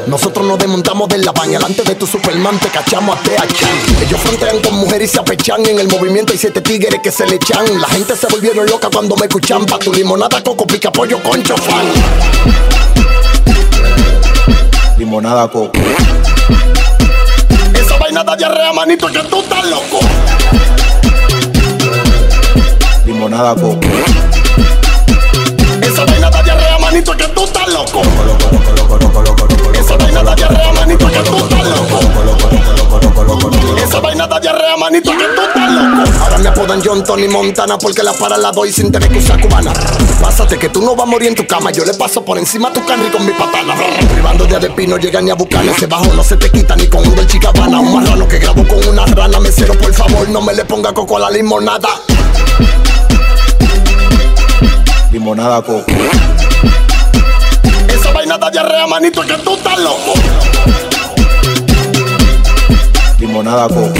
Nosotros 0.06 0.46
nos 0.46 0.58
desmontamos 0.58 1.08
de 1.08 1.18
la 1.18 1.30
baña, 1.30 1.58
delante 1.58 1.82
de 1.82 1.94
tu 1.94 2.06
Superman 2.06 2.58
te 2.58 2.68
cachamos 2.68 3.16
a 3.16 3.22
Tea 3.22 3.46
Chan. 3.46 4.02
Ellos 4.02 4.20
frontean 4.20 4.60
con 4.60 4.74
mujeres 4.76 5.10
y 5.10 5.12
se 5.12 5.20
apechan. 5.20 5.64
En 5.66 5.78
el 5.78 5.88
movimiento 5.88 6.32
hay 6.32 6.38
siete 6.38 6.62
tigres 6.62 7.00
que 7.02 7.12
se 7.12 7.26
le 7.26 7.36
echan. 7.36 7.80
La 7.80 7.86
gente 7.88 8.16
se 8.16 8.26
volvieron 8.28 8.66
loca 8.66 8.88
cuando 8.92 9.14
me 9.16 9.26
escuchan. 9.26 9.66
Pa' 9.66 9.78
tu 9.78 9.92
limonada, 9.92 10.42
coco, 10.42 10.66
pica 10.66 10.90
pollo, 10.90 11.22
concho, 11.22 11.56
fan. 11.56 11.86
Limonada 14.98 15.48
coco. 15.48 15.78
Esa 17.74 17.96
vaina 17.98 18.24
da 18.24 18.34
diarrea, 18.34 18.72
manito, 18.72 19.06
que 19.06 19.20
tú 19.20 19.42
estás 19.42 19.64
loco. 19.66 20.00
Limonada 23.04 23.54
coco. 23.54 23.80
Manito, 26.96 27.16
que 27.16 27.28
tú 27.28 27.44
estás 27.44 27.68
loco. 27.68 28.02
Esa 29.78 29.96
vaina 29.96 30.22
da 30.22 30.34
diarrea, 30.34 30.72
manito, 30.72 31.06
que 31.06 31.18
tú 31.18 31.36
estás 31.36 31.66
loco. 31.66 32.00
Esa 33.76 34.00
vaina 34.00 34.26
da 34.26 34.40
diarrea, 34.40 34.76
manito, 34.78 35.10
que 35.10 35.24
tú 35.24 35.42
estás 35.42 35.72
loco. 35.72 36.22
Ahora 36.22 36.38
me 36.38 36.48
apodan 36.48 36.80
John 36.82 37.04
Tony 37.04 37.28
Montana 37.28 37.76
porque 37.76 38.02
la 38.02 38.14
para 38.14 38.38
la 38.38 38.50
doy 38.50 38.72
sin 38.72 38.90
tener 38.90 39.10
que 39.10 39.18
usar 39.18 39.38
cubana. 39.40 39.74
Pásate 40.22 40.58
que 40.58 40.70
tú 40.70 40.80
no 40.80 40.96
vas 40.96 41.06
a 41.06 41.10
morir 41.10 41.28
en 41.28 41.34
tu 41.34 41.46
cama. 41.46 41.70
Yo 41.70 41.84
le 41.84 41.92
paso 41.92 42.24
por 42.24 42.38
encima 42.38 42.68
a 42.68 42.72
tu 42.72 42.84
canry 42.86 43.10
con 43.10 43.26
mi 43.26 43.32
patana. 43.32 43.74
Privando 44.12 44.46
de 44.46 44.56
Adepi 44.56 44.86
no 44.86 44.96
llega 44.96 45.20
ni 45.20 45.30
a 45.30 45.34
buscar. 45.34 45.66
Ese 45.66 45.86
bajo 45.86 46.06
no 46.14 46.24
se 46.24 46.36
te 46.36 46.50
quita 46.50 46.76
ni 46.76 46.88
con 46.88 47.06
un 47.06 47.14
del 47.14 47.26
chicabana. 47.26 47.78
Un 47.78 47.94
marrano 47.94 48.26
que 48.26 48.38
grabo 48.38 48.66
con 48.66 48.88
una 48.88 49.04
rana. 49.04 49.38
Mesero, 49.38 49.74
por 49.74 49.92
favor, 49.92 50.28
no 50.30 50.40
me 50.40 50.54
le 50.54 50.64
ponga 50.64 50.94
coco 50.94 51.18
a 51.18 51.20
la 51.20 51.30
limonada. 51.30 51.90
Limonada 55.16 55.62
coco. 55.62 55.90
Esa 57.88 58.12
vaina 58.12 58.36
da 58.36 58.50
diarrea, 58.50 58.86
manito, 58.86 59.22
que 59.22 59.32
tú 59.38 59.54
estás 59.54 59.78
loco. 59.78 60.12
Limonada 63.18 63.66
coco. 63.66 63.94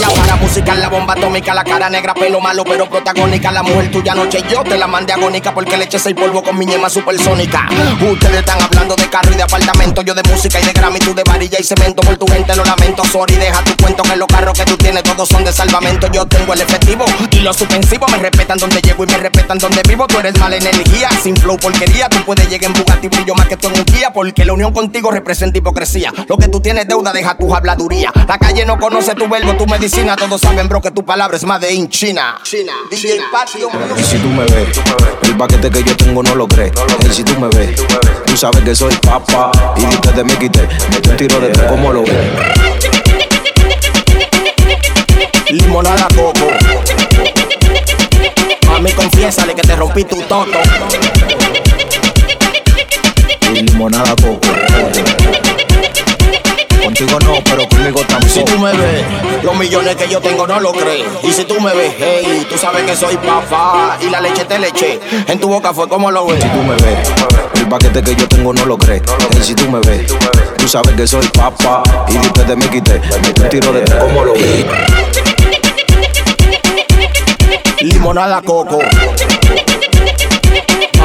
La 0.00 0.08
para 0.08 0.36
musical, 0.36 0.80
la 0.80 0.88
bomba 0.88 1.14
atómica, 1.14 1.54
la 1.54 1.64
cara 1.64 1.88
negra, 1.88 2.14
pelo 2.14 2.40
malo, 2.40 2.64
pero 2.64 2.88
protagónica. 2.88 3.50
La 3.52 3.62
mujer 3.62 3.90
tuya 3.90 4.12
anoche 4.12 4.42
yo 4.50 4.62
te 4.64 4.76
la 4.76 4.86
mandé 4.86 5.12
agónica 5.12 5.54
porque 5.54 5.76
le 5.76 5.84
eché 5.84 5.98
seis 5.98 6.14
polvo 6.14 6.42
con 6.42 6.58
mi 6.58 6.66
ñema 6.66 6.88
supersónica. 6.88 7.68
Ustedes 8.00 8.40
están 8.40 8.60
hablando 8.60 8.96
de 8.96 9.08
carro 9.08 9.32
y 9.32 9.36
de 9.36 9.42
apartamento, 9.42 10.02
yo 10.02 10.14
de 10.14 10.22
música 10.24 10.60
y 10.60 10.64
de 10.64 10.72
Grammy, 10.72 10.98
tú 10.98 11.14
de 11.14 11.22
varilla 11.24 11.58
y 11.60 11.64
cemento. 11.64 12.02
Por 12.02 12.16
tu 12.16 12.26
gente 12.26 12.54
lo 12.56 12.64
lamento, 12.64 13.04
sorry, 13.04 13.36
deja 13.36 13.62
tu 13.62 13.76
cuento 13.76 14.02
que 14.02 14.16
los 14.16 14.26
carros 14.26 14.58
que 14.58 14.64
tú 14.64 14.76
tienes 14.76 15.02
todos 15.02 15.28
son 15.28 15.44
de 15.44 15.52
salvamento. 15.52 16.08
Yo 16.12 16.26
tengo 16.26 16.52
el 16.52 16.60
efectivo 16.60 17.04
y 17.30 17.40
los 17.40 17.56
suspensivos 17.56 18.10
me 18.10 18.18
respetan 18.18 18.58
donde 18.58 18.80
llego 18.80 19.04
y 19.04 19.06
me 19.06 19.18
respetan 19.18 19.58
donde 19.58 19.82
vivo. 19.86 20.06
Tú 20.06 20.18
eres 20.18 20.38
mala 20.38 20.56
energía, 20.56 21.10
sin 21.22 21.36
flow 21.36 21.56
porquería. 21.56 22.08
Tú 22.08 22.18
puedes 22.24 22.48
llegar 22.48 22.70
en 22.70 22.72
Bugatti 22.74 23.08
brillo 23.08 23.34
más 23.34 23.46
que 23.46 23.56
tú 23.56 23.68
en 23.68 23.78
un 23.78 23.84
día 23.84 24.12
porque 24.12 24.44
la 24.44 24.52
unión 24.52 24.72
contigo 24.72 25.10
representa 25.10 25.58
hipocresía. 25.58 26.12
Lo 26.28 26.36
que 26.36 26.48
tú 26.48 26.60
tienes 26.60 26.88
deuda, 26.88 27.12
deja 27.12 27.36
tu 27.36 27.54
habladuría. 27.54 28.12
La 28.26 28.38
calle 28.38 28.64
no 28.64 28.78
conoce 28.78 29.14
tu 29.14 29.28
verbo, 29.28 29.54
tu 29.54 29.66
medicina. 29.68 30.16
Todos 30.16 30.40
saben, 30.40 30.68
bro, 30.68 30.80
que 30.80 30.90
tu 30.90 31.04
palabra 31.04 31.36
es 31.36 31.44
más 31.44 31.60
de 31.60 31.72
in 31.72 31.88
China. 31.88 32.40
China. 32.42 32.72
DJ 32.90 33.20
Patio. 33.30 33.68
Y 33.96 34.02
si 34.02 34.18
tú 34.18 34.28
me 34.28 34.44
ves, 34.44 34.80
el 35.22 35.36
paquete 35.36 35.70
que 35.70 35.84
yo 35.84 35.96
tengo 35.96 36.22
no 36.22 36.34
lo 36.34 36.48
crees. 36.48 36.72
Y 37.08 37.12
si 37.12 37.22
tú 37.22 37.38
me 37.38 37.48
ves, 37.48 37.80
tú 38.26 38.36
sabes 38.36 38.62
que 38.62 38.74
soy 38.74 38.94
papá. 38.96 39.50
Y 39.76 39.80
de 39.82 39.94
ustedes 39.94 40.24
me 40.24 40.36
quité, 40.36 40.66
metí 40.90 41.10
un 41.10 41.16
tiro 41.16 41.40
de 41.40 41.48
tres, 41.50 41.70
¿cómo 41.70 41.92
lo 41.92 42.02
ves? 42.02 42.16
Limonada 45.50 46.08
coco. 46.08 46.48
A 48.74 48.80
mí 48.80 48.92
confiésale 48.92 49.54
que 49.54 49.62
te 49.62 49.76
rompí 49.76 50.04
tu 50.04 50.20
toto. 50.22 50.58
Limonada 53.52 54.14
coco. 54.16 55.37
Contigo 56.88 57.18
no, 57.20 57.34
pero 57.44 57.68
conmigo 57.68 58.00
Si 58.26 58.38
tú 58.38 58.44
tampoco. 58.46 58.62
me 58.62 58.72
ves, 58.72 59.04
los 59.42 59.54
millones 59.58 59.94
que 59.94 60.08
yo 60.08 60.22
tengo 60.22 60.46
no 60.46 60.58
lo 60.58 60.72
crees. 60.72 61.04
Y 61.22 61.32
si 61.32 61.44
tú 61.44 61.60
me 61.60 61.74
ves, 61.74 61.92
hey, 61.98 62.46
tú 62.48 62.56
sabes 62.56 62.82
que 62.84 62.96
soy 62.96 63.14
papá. 63.18 63.98
Y 64.00 64.08
la 64.08 64.22
leche 64.22 64.46
te 64.46 64.58
leche. 64.58 64.98
En 65.26 65.38
tu 65.38 65.48
boca 65.48 65.74
fue 65.74 65.86
como 65.86 66.10
lo 66.10 66.24
ves. 66.24 66.42
Si 66.42 66.48
tú 66.48 66.62
me 66.62 66.74
ves, 66.76 67.06
el 67.56 67.68
paquete 67.68 68.02
que 68.02 68.16
yo 68.16 68.26
tengo 68.26 68.54
no 68.54 68.64
lo 68.64 68.78
crees. 68.78 69.02
Y 69.38 69.44
si 69.44 69.54
tú 69.54 69.70
me 69.70 69.80
ves, 69.80 70.10
tú 70.56 70.66
sabes 70.66 70.94
que 70.94 71.06
soy 71.06 71.28
papá. 71.28 71.82
Y 72.08 72.12
de 72.14 72.26
ustedes 72.26 72.56
me 72.56 72.66
quité, 72.70 73.02
un 73.38 73.48
tiro 73.50 73.70
de 73.70 73.84
¿cómo 73.98 74.24
lo 74.24 74.32
ves? 74.32 74.64
Limonada 77.82 78.40
coco. 78.40 78.78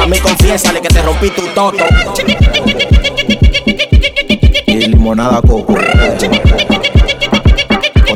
A 0.02 0.06
mí 0.06 0.18
confiésale 0.20 0.80
que 0.80 0.88
te 0.88 1.02
rompí 1.02 1.30
tu 1.32 1.46
toto. 1.48 1.84
Limonada 5.04 5.42
coco. 5.42 5.76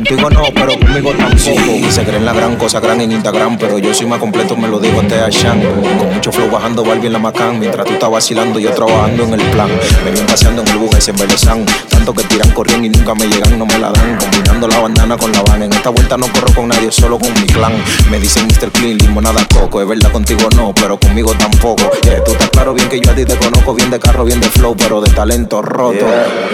Contigo 0.08 0.30
no, 0.30 0.44
pero 0.54 0.78
conmigo 0.78 1.12
tampoco. 1.12 1.70
Y 1.70 1.90
se 1.90 2.02
creen 2.02 2.24
la 2.24 2.32
gran 2.32 2.56
cosa 2.56 2.80
gran 2.80 2.98
en 3.02 3.12
Instagram, 3.12 3.58
pero 3.58 3.78
yo 3.78 3.92
soy 3.92 4.06
más 4.06 4.18
completo, 4.18 4.56
me 4.56 4.66
lo 4.66 4.80
digo 4.80 5.02
te 5.02 5.18
Shan. 5.30 5.60
Con 5.98 6.14
mucho 6.14 6.32
flow 6.32 6.50
bajando 6.50 6.82
Barbie 6.82 7.08
en 7.08 7.12
la 7.12 7.18
Macán, 7.18 7.58
mientras 7.58 7.86
tú 7.86 7.92
estás 7.92 8.10
vacilando, 8.10 8.58
yo 8.58 8.70
trabajando 8.72 9.24
en 9.24 9.34
el 9.34 9.42
plan. 9.50 9.68
Me 10.04 10.10
vienen 10.10 10.26
paseando 10.26 10.62
en 10.62 10.68
el 10.68 10.78
bug 10.78 10.96
ese 10.96 11.10
embelezan. 11.10 11.66
Tanto 11.90 12.14
que 12.14 12.24
tiran, 12.24 12.50
corriendo 12.52 12.86
y 12.86 12.90
nunca 12.90 13.14
me 13.16 13.26
llegan, 13.26 13.58
no 13.58 13.66
me 13.66 13.78
la 13.78 13.90
dan. 13.90 14.16
Combinando 14.16 14.68
la 14.68 14.80
bandana 14.80 15.18
con 15.18 15.30
la 15.30 15.42
van. 15.42 15.64
En 15.64 15.72
esta 15.74 15.90
vuelta 15.90 16.16
no 16.16 16.26
corro 16.32 16.54
con 16.54 16.68
nadie, 16.68 16.90
solo 16.90 17.18
con 17.18 17.30
mi 17.34 17.46
clan. 17.46 17.74
Me 18.10 18.18
dicen 18.18 18.46
Mr. 18.46 18.70
Clean, 18.70 18.96
limonada 18.96 19.46
coco. 19.52 19.82
Es 19.82 19.88
verdad 19.88 20.10
contigo 20.10 20.48
no, 20.56 20.72
pero 20.74 20.98
conmigo 20.98 21.34
tampoco. 21.34 21.82
Yeah, 22.04 22.24
tú 22.24 22.32
estás 22.32 22.48
claro 22.48 22.72
bien 22.72 22.88
que 22.88 22.98
yo 22.98 23.10
a 23.10 23.14
ti 23.14 23.26
te 23.26 23.36
conozco 23.36 23.74
bien 23.74 23.90
de 23.90 23.98
carro, 23.98 24.24
bien 24.24 24.40
de 24.40 24.48
flow, 24.48 24.74
pero 24.74 25.02
de 25.02 25.10
talento 25.10 25.60
roto. 25.60 26.06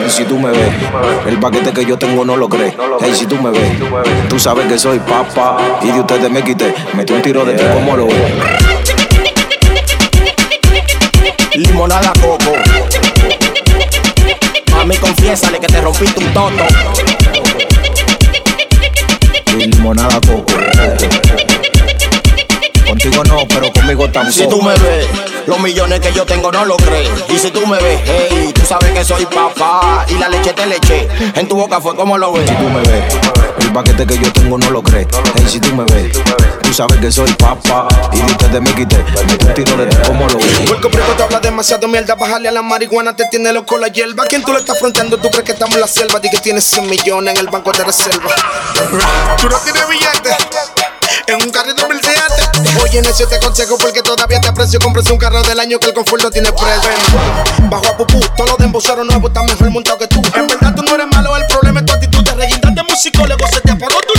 Y 0.04 0.10
si 0.10 0.24
tú 0.24 0.40
me 0.40 0.50
ves, 0.50 0.72
el 1.28 1.38
paquete 1.38 1.70
que 1.70 1.84
yo 1.84 1.96
tengo 1.96 2.24
no 2.24 2.36
lo 2.36 2.48
crees. 2.48 2.74
Hey, 3.00 3.12
si 3.14 3.26
tú 3.26 3.43
me 3.44 3.50
ves, 3.50 3.72
tú 4.28 4.38
sabes 4.38 4.66
que 4.66 4.78
soy 4.78 4.98
papá. 5.00 5.58
Y 5.82 5.88
de 5.88 6.00
ustedes 6.00 6.30
me 6.30 6.42
quité, 6.42 6.74
metí 6.94 7.12
un 7.12 7.20
tiro 7.20 7.44
de 7.44 7.52
tres, 7.52 7.70
¿cómo 7.74 7.96
lo 7.96 8.06
ves? 8.06 8.32
Limonada 11.54 12.12
coco. 12.20 12.54
A 14.80 14.84
mí 14.84 14.96
confiésale 14.96 15.60
que 15.60 15.66
te 15.66 15.80
rompí 15.80 16.06
tu 16.06 16.22
toto. 16.32 16.64
Limonada 19.56 20.20
coco. 20.26 20.54
Contigo 22.86 23.24
no, 23.24 23.38
pero 23.48 23.72
conmigo 23.72 24.08
tampoco. 24.08 24.32
Si 24.32 24.48
tú 24.48 24.62
me 24.62 24.72
ves, 24.72 25.06
los 25.46 25.58
millones 25.60 26.00
que 26.00 26.12
yo 26.12 26.24
tengo 26.24 26.50
no 26.52 26.64
lo 26.64 26.76
crees. 26.76 27.10
Y 27.28 27.38
si 27.38 27.50
tú 27.50 27.66
me 27.66 27.78
ves, 27.78 28.00
hey, 28.04 28.52
tú 28.54 28.62
sabes 28.66 28.90
que 28.92 29.04
soy 29.04 29.26
papá. 29.26 30.04
Y 30.08 30.14
la 30.14 30.28
leche 30.28 30.52
te 30.52 30.66
leche. 30.66 31.08
En 31.34 31.48
tu 31.48 31.56
boca 31.56 31.80
fue 31.80 31.96
como 31.96 32.18
lo 32.18 32.32
ves. 32.32 32.48
Si 32.48 32.54
tú 32.56 32.68
me 32.68 32.80
ves, 32.80 33.04
paquete 33.74 34.06
que 34.06 34.18
yo 34.18 34.32
tengo 34.32 34.56
no 34.56 34.70
lo 34.70 34.82
crees. 34.82 35.08
Hey, 35.34 35.46
si 35.50 35.60
tú 35.60 35.74
me 35.74 35.84
ves, 35.92 36.16
tú 36.62 36.72
sabes 36.72 36.96
que 36.98 37.10
soy 37.10 37.30
papá. 37.34 37.88
Y 38.12 38.18
de 38.18 38.24
ustedes 38.24 38.60
me 38.62 38.72
quité, 38.72 38.96
un 38.96 39.54
tiro 39.54 39.76
de 39.76 39.88
¿cómo 40.06 40.26
lo 40.28 40.38
ves? 40.38 40.60
Porque 40.68 40.88
prieto 40.88 41.12
te 41.16 41.22
habla 41.24 41.40
demasiado 41.40 41.88
mierda, 41.88 42.14
bájale 42.14 42.48
a 42.48 42.52
la 42.52 42.62
marihuana, 42.62 43.16
te 43.16 43.24
tiene 43.30 43.52
loco 43.52 43.76
la 43.76 43.88
hierba. 43.88 44.24
¿Quién 44.26 44.44
tú 44.44 44.52
le 44.52 44.60
estás 44.60 44.78
fronteando? 44.78 45.18
¿Tú 45.18 45.28
crees 45.28 45.44
que 45.44 45.52
estamos 45.52 45.74
en 45.74 45.80
la 45.80 45.88
selva? 45.88 46.20
Di 46.20 46.30
que 46.30 46.38
tienes 46.38 46.64
100 46.64 46.88
millones 46.88 47.34
en 47.34 47.40
el 47.40 47.48
banco 47.48 47.72
de 47.72 47.84
reserva. 47.84 48.30
Tú 49.38 49.48
no 49.48 49.58
tienes 49.58 49.88
billete. 49.88 50.30
En 51.26 51.42
un 51.42 51.50
carrito 51.50 51.82
2007 51.82 52.20
Oye, 52.82 53.00
necio 53.00 53.26
te 53.26 53.36
aconsejo 53.36 53.78
porque 53.78 54.02
todavía 54.02 54.40
te 54.40 54.48
aprecio 54.48 54.78
Compres 54.78 55.10
un 55.10 55.16
carro 55.16 55.42
del 55.42 55.58
año 55.58 55.78
que 55.78 55.86
el 55.86 55.94
confort 55.94 56.22
no 56.22 56.30
tiene 56.30 56.52
precio 56.52 56.90
Bajo 57.70 57.86
a 57.86 57.96
pupú, 57.96 58.20
todos 58.36 58.50
los 58.50 58.58
de 58.58 58.64
embuceros 58.64 59.06
nuevos 59.06 59.30
están 59.30 59.46
mejor 59.46 59.70
montado 59.70 59.98
que 59.98 60.06
tú 60.06 60.20
En 60.34 60.46
verdad 60.46 60.74
tú 60.74 60.82
no 60.82 60.94
eres 60.94 61.06
malo, 61.06 61.36
el 61.36 61.46
problema 61.46 61.73
músico, 62.94 63.26
luego 63.26 63.44
se 63.52 63.60
te 63.60 63.72
apagó 63.72 63.98
tu 64.02 64.14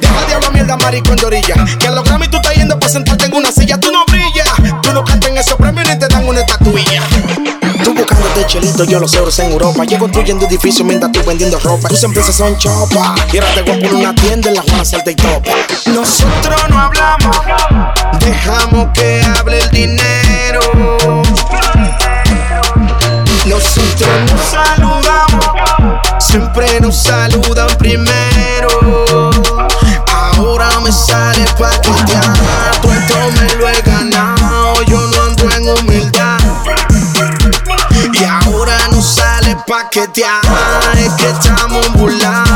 Deja 0.00 0.26
de 0.26 0.34
hablar 0.34 0.52
mierda, 0.52 0.76
marico, 0.76 1.12
en 1.12 1.24
orilla 1.24 1.54
Que 1.80 1.88
a 1.88 1.90
los 1.90 2.04
Grammy 2.04 2.28
tú 2.28 2.36
estás 2.36 2.54
yendo 2.54 2.78
para 2.78 2.92
sentarte 2.92 3.24
en 3.24 3.34
una 3.34 3.50
silla 3.50 3.78
Tú 3.80 3.90
no 3.90 4.04
brillas, 4.06 4.48
tú 4.82 4.92
no 4.92 5.04
cantas 5.04 5.30
en 5.30 5.38
esos 5.38 5.56
premios 5.56 5.88
ni 5.88 5.98
te 5.98 6.06
dan 6.06 6.24
una 6.26 6.40
estatuilla 6.40 7.02
Tú 7.82 7.92
buscándote 7.92 8.46
chelito, 8.46 8.84
yo 8.84 9.00
los 9.00 9.12
euros 9.14 9.36
en 9.40 9.50
Europa. 9.50 9.82
Yo 9.84 9.98
construyendo 9.98 10.46
edificios 10.46 10.86
mientras 10.86 11.10
tú 11.10 11.20
vendiendo 11.26 11.58
ropa. 11.58 11.88
Tus 11.88 12.04
empresas 12.04 12.36
son 12.36 12.56
chopa. 12.56 13.16
Y 13.32 13.38
ahora 13.38 13.54
te 13.54 13.62
voy 13.62 13.84
a 13.84 13.94
una 13.94 14.14
tienda 14.14 14.50
en 14.50 14.54
la 14.54 14.62
Juana 14.62 14.84
Salta 14.84 15.10
y 15.10 15.16
Topa. 15.16 15.50
Nosotros 15.86 16.68
no 16.68 16.78
hablamos, 16.78 17.36
dejamos 18.20 18.88
que 18.94 19.20
hable 19.22 19.58
el 19.58 19.70
dinero. 19.70 20.60
Nosotros 23.46 24.08
nos 24.30 24.40
saludamos, 24.40 25.44
siempre 26.22 26.80
nos 26.80 27.02
saludan 27.02 27.68
primero. 27.78 29.30
Ahora 30.08 30.68
me 30.80 30.92
sale 30.92 31.44
paquetear, 31.58 32.80
todo 32.80 32.92
esto 32.92 33.14
me 33.40 33.54
lo 33.56 33.68
he 33.68 33.82
ganado. 33.82 34.82
Yo 34.86 34.98
no 34.98 35.22
ando 35.22 35.50
en 35.50 35.68
humildad. 35.68 36.38
Y 38.12 38.24
ahora 38.24 38.76
no 38.90 39.02
sale 39.02 39.56
paquetear, 39.66 40.40
es 40.96 41.12
que 41.14 41.28
estamos 41.30 41.92
burlados, 41.94 42.51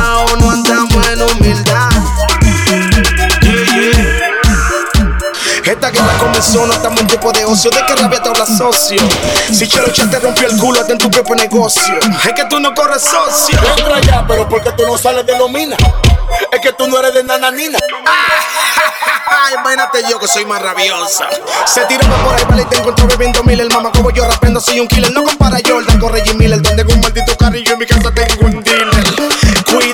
comenzó, 6.18 6.66
no 6.66 6.72
estamos 6.72 7.00
en 7.00 7.06
tiempo 7.06 7.32
de 7.32 7.44
ocio. 7.44 7.70
¿De 7.70 7.84
qué 7.86 7.94
rabia 7.94 8.22
te 8.22 8.28
habla 8.28 8.46
socio? 8.46 9.00
Si 9.52 9.68
Chelo 9.68 9.92
ya 9.92 10.08
te 10.08 10.18
rompió 10.18 10.48
el 10.48 10.56
culo, 10.56 10.80
hasta 10.80 10.92
en 10.92 10.98
tu 10.98 11.10
propio 11.10 11.34
negocio. 11.34 11.98
Es 12.24 12.32
que 12.32 12.44
tú 12.44 12.60
no 12.60 12.74
corres 12.74 13.02
socio. 13.02 13.58
Entra 13.76 14.00
ya, 14.00 14.24
pero 14.26 14.48
porque 14.48 14.70
tú 14.72 14.86
no 14.86 14.96
sales 14.98 15.26
de 15.26 15.36
Lomina. 15.36 15.76
Es 16.52 16.60
que 16.60 16.72
tú 16.72 16.86
no 16.88 16.98
eres 16.98 17.14
de 17.14 17.24
nananina. 17.24 17.78
Imagínate 19.60 20.02
yo 20.10 20.18
que 20.18 20.26
soy 20.26 20.44
más 20.44 20.60
rabiosa. 20.60 21.28
Se 21.66 21.84
tiraba 21.86 22.16
por 22.24 22.34
ahí, 22.34 22.44
vale, 22.48 22.62
y 22.62 22.64
te 22.66 22.76
encontró 22.78 23.06
bebiendo 23.06 23.42
mil. 23.44 23.60
El 23.60 23.70
mamá 23.70 23.90
como 23.92 24.10
yo 24.10 24.24
rapeando, 24.24 24.60
soy 24.60 24.80
un 24.80 24.88
killer. 24.88 25.12
No 25.12 25.22
compara 25.22 25.58
Jordan 25.66 25.98
con 25.98 26.12
Reggie 26.12 26.34
Miller. 26.34 26.60
Donde 26.62 26.82
en 26.82 26.92
un 26.92 27.00
maldito 27.00 27.36
carrillo 27.36 27.72
en 27.72 27.78
mi 27.78 27.86
casa 27.86 28.10
tengo 28.12 28.46
un 28.46 28.62
dealer. 28.62 29.45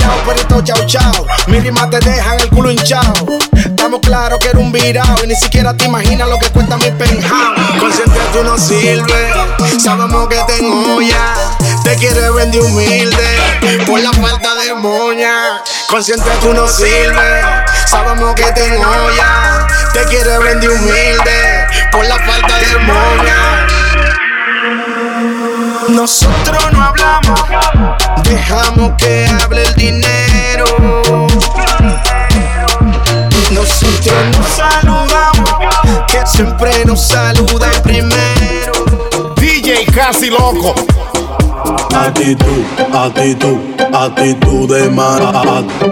Cuidado, 0.02 0.23
perrito, 0.25 0.61
chao, 0.62 0.87
chao. 0.87 1.26
Mi 1.47 1.61
rima 1.61 1.88
te 1.88 2.00
dejan 2.00 2.40
el 2.40 2.49
culo 2.49 2.73
hinchado. 2.73 3.38
Estamos 3.54 4.00
claros 4.00 4.40
que 4.40 4.49
era 4.49 4.59
un 4.59 4.73
virado. 4.73 5.23
Y 5.23 5.28
ni 5.28 5.37
siquiera 5.37 5.76
te 5.76 5.85
imaginas 5.85 6.28
lo 6.28 6.38
que 6.38 6.49
cuesta 6.50 6.76
mi 6.76 6.90
penthouse. 6.90 7.78
Consciente 7.78 8.18
tú 8.32 8.42
no 8.42 8.59
sirve. 8.59 9.32
Sabemos 9.78 10.28
que 10.28 10.42
te 10.47 11.06
ya. 11.09 11.35
Te 11.85 11.94
quieres 11.97 12.35
vender 12.35 12.62
humilde. 12.62 13.85
Por 13.87 14.00
la 14.00 14.12
falta 14.12 14.54
de 14.56 14.75
moña. 14.75 15.62
Consciente 15.88 16.30
tú 16.40 16.52
no 16.52 16.66
sirve. 16.66 17.42
Sabemos 17.87 18.35
que 18.35 18.50
te 18.52 18.80
ya. 19.16 19.66
Te 19.92 20.04
quieres 20.06 20.38
vender 20.40 20.71
humilde. 20.71 21.66
Por 21.92 22.04
la 22.06 22.18
falta 22.18 22.59
de 22.59 22.78
moña. 22.78 23.66
Nosotros 25.88 26.73
no 26.73 26.82
hablamos, 26.82 27.40
dejamos 28.34 28.92
que 28.96 29.26
hable 29.26 29.62
el 29.62 29.74
dinero. 29.74 30.64
Nosotros 33.50 34.14
nos 34.38 34.48
saludamos, 34.48 35.50
que 36.08 36.26
siempre 36.26 36.84
nos 36.86 37.00
saludan 37.08 37.70
primero. 37.82 38.72
DJ 39.36 39.84
Casi 39.94 40.30
Loco. 40.30 40.74
Actitud, 41.94 42.64
actitud, 42.92 43.58
actitud 43.92 44.74
de 44.74 44.90
mar, 44.90 45.22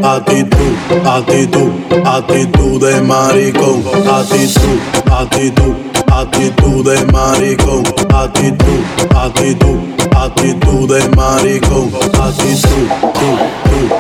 actitud, 0.03 0.75
actitud, 1.05 1.71
actitud 2.05 2.81
de 2.81 3.01
maricón, 3.03 3.85
actitud, 4.11 4.81
actitud, 5.13 5.75
actitud 6.21 6.85
de 6.85 7.05
maricón, 7.13 7.83
actitud, 8.13 8.81
actitud, 9.15 9.79
actitud 10.15 10.89
de 10.89 11.09
maricón, 11.17 11.91
actitud, 12.21 12.89
tú, 13.15 13.31
tú, 13.65 14.00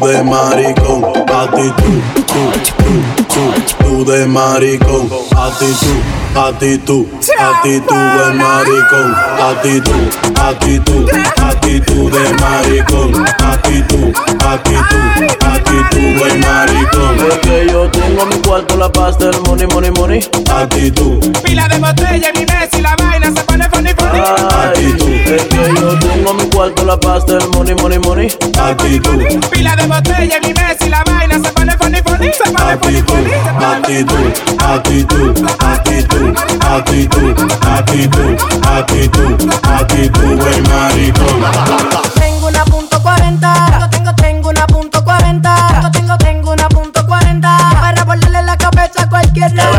tú, 0.00 0.06
de 0.06 0.22
maricón, 0.22 1.04
actitud, 1.28 2.00
tú, 2.26 2.50
tú, 2.78 2.92
tú, 3.28 4.04
tú 4.04 4.04
de 4.10 4.26
maricón, 4.26 5.08
actitud, 5.36 6.00
actitud, 6.34 7.06
actitud 7.38 7.94
de 7.96 8.32
maricón, 8.34 9.14
actitud, 9.40 10.08
actitud, 10.40 11.10
actitud 11.42 12.12
de 12.12 12.34
maricón, 12.34 13.26
actitud, 13.26 14.12
actitud, 14.46 15.24
actitud 15.44 16.24
de 16.24 16.38
maricón. 16.38 17.16
Es 17.30 17.38
que 17.38 17.66
yo 17.70 17.90
tengo 17.90 18.26
mi 18.26 18.36
cuarto 18.36 18.76
la 18.76 18.90
pasta 18.90 19.26
del 19.26 19.40
money, 19.42 19.66
money, 19.66 19.90
money. 19.90 20.20
Actitud, 20.54 21.20
Pila 21.42 21.68
de 21.68 21.78
botella 21.78 22.28
en 22.30 22.38
mi 22.40 22.46
mesa 22.46 22.78
y 22.78 22.80
la 22.80 22.96
vaina 22.96 23.28
se 23.34 23.42
pone 23.44 23.68
funny, 23.68 23.90
funny. 23.96 24.18
actitud, 24.18 25.10
Es 25.10 25.42
que 25.44 25.74
yo 25.80 25.98
tengo 25.98 26.34
mi 26.34 26.44
cuarto 26.50 26.84
la 26.84 26.98
pasta 26.98 27.34
del 27.34 27.48
money, 27.50 27.74
money, 27.74 27.98
money. 27.98 28.28
actitud, 28.58 29.22
Pila 29.50 29.76
de 29.76 29.86
botella 29.90 30.36
en 30.36 30.46
mi 30.46 30.54
mesa 30.54 30.86
y 30.86 30.88
la 30.88 31.02
vaina 31.04 31.34
se 31.42 31.52
pone 31.52 31.72
funny, 31.76 31.98
funny. 32.02 32.32
Se 32.32 32.50
pone 32.50 32.76
funny, 32.78 33.02
funny. 33.02 33.32
actitud, 33.64 34.32
actitud, 34.62 35.48
actitud, 35.58 36.36
actitud, 36.60 37.34
actitud, 37.66 38.36
actitud, 38.62 39.52
actitud 39.64 40.44
de 40.44 40.62
maricón. 40.62 41.44
Tengo 42.14 42.46
una 42.48 42.64
punto 42.64 43.02
40, 43.02 43.88
tengo, 43.90 44.14
tengo 44.14 44.48
una 44.50 44.66
punto 44.66 45.04
40, 45.04 45.56
tengo, 45.74 45.90
tengo, 45.90 46.16
tengo 46.18 46.52
una 46.52 46.68
punto 46.68 47.06
40, 47.06 47.58
para 47.80 48.04
ponerle 48.04 48.42
la 48.42 48.56
cabeza 48.56 49.02
a 49.02 49.08
cualquiera. 49.08 49.70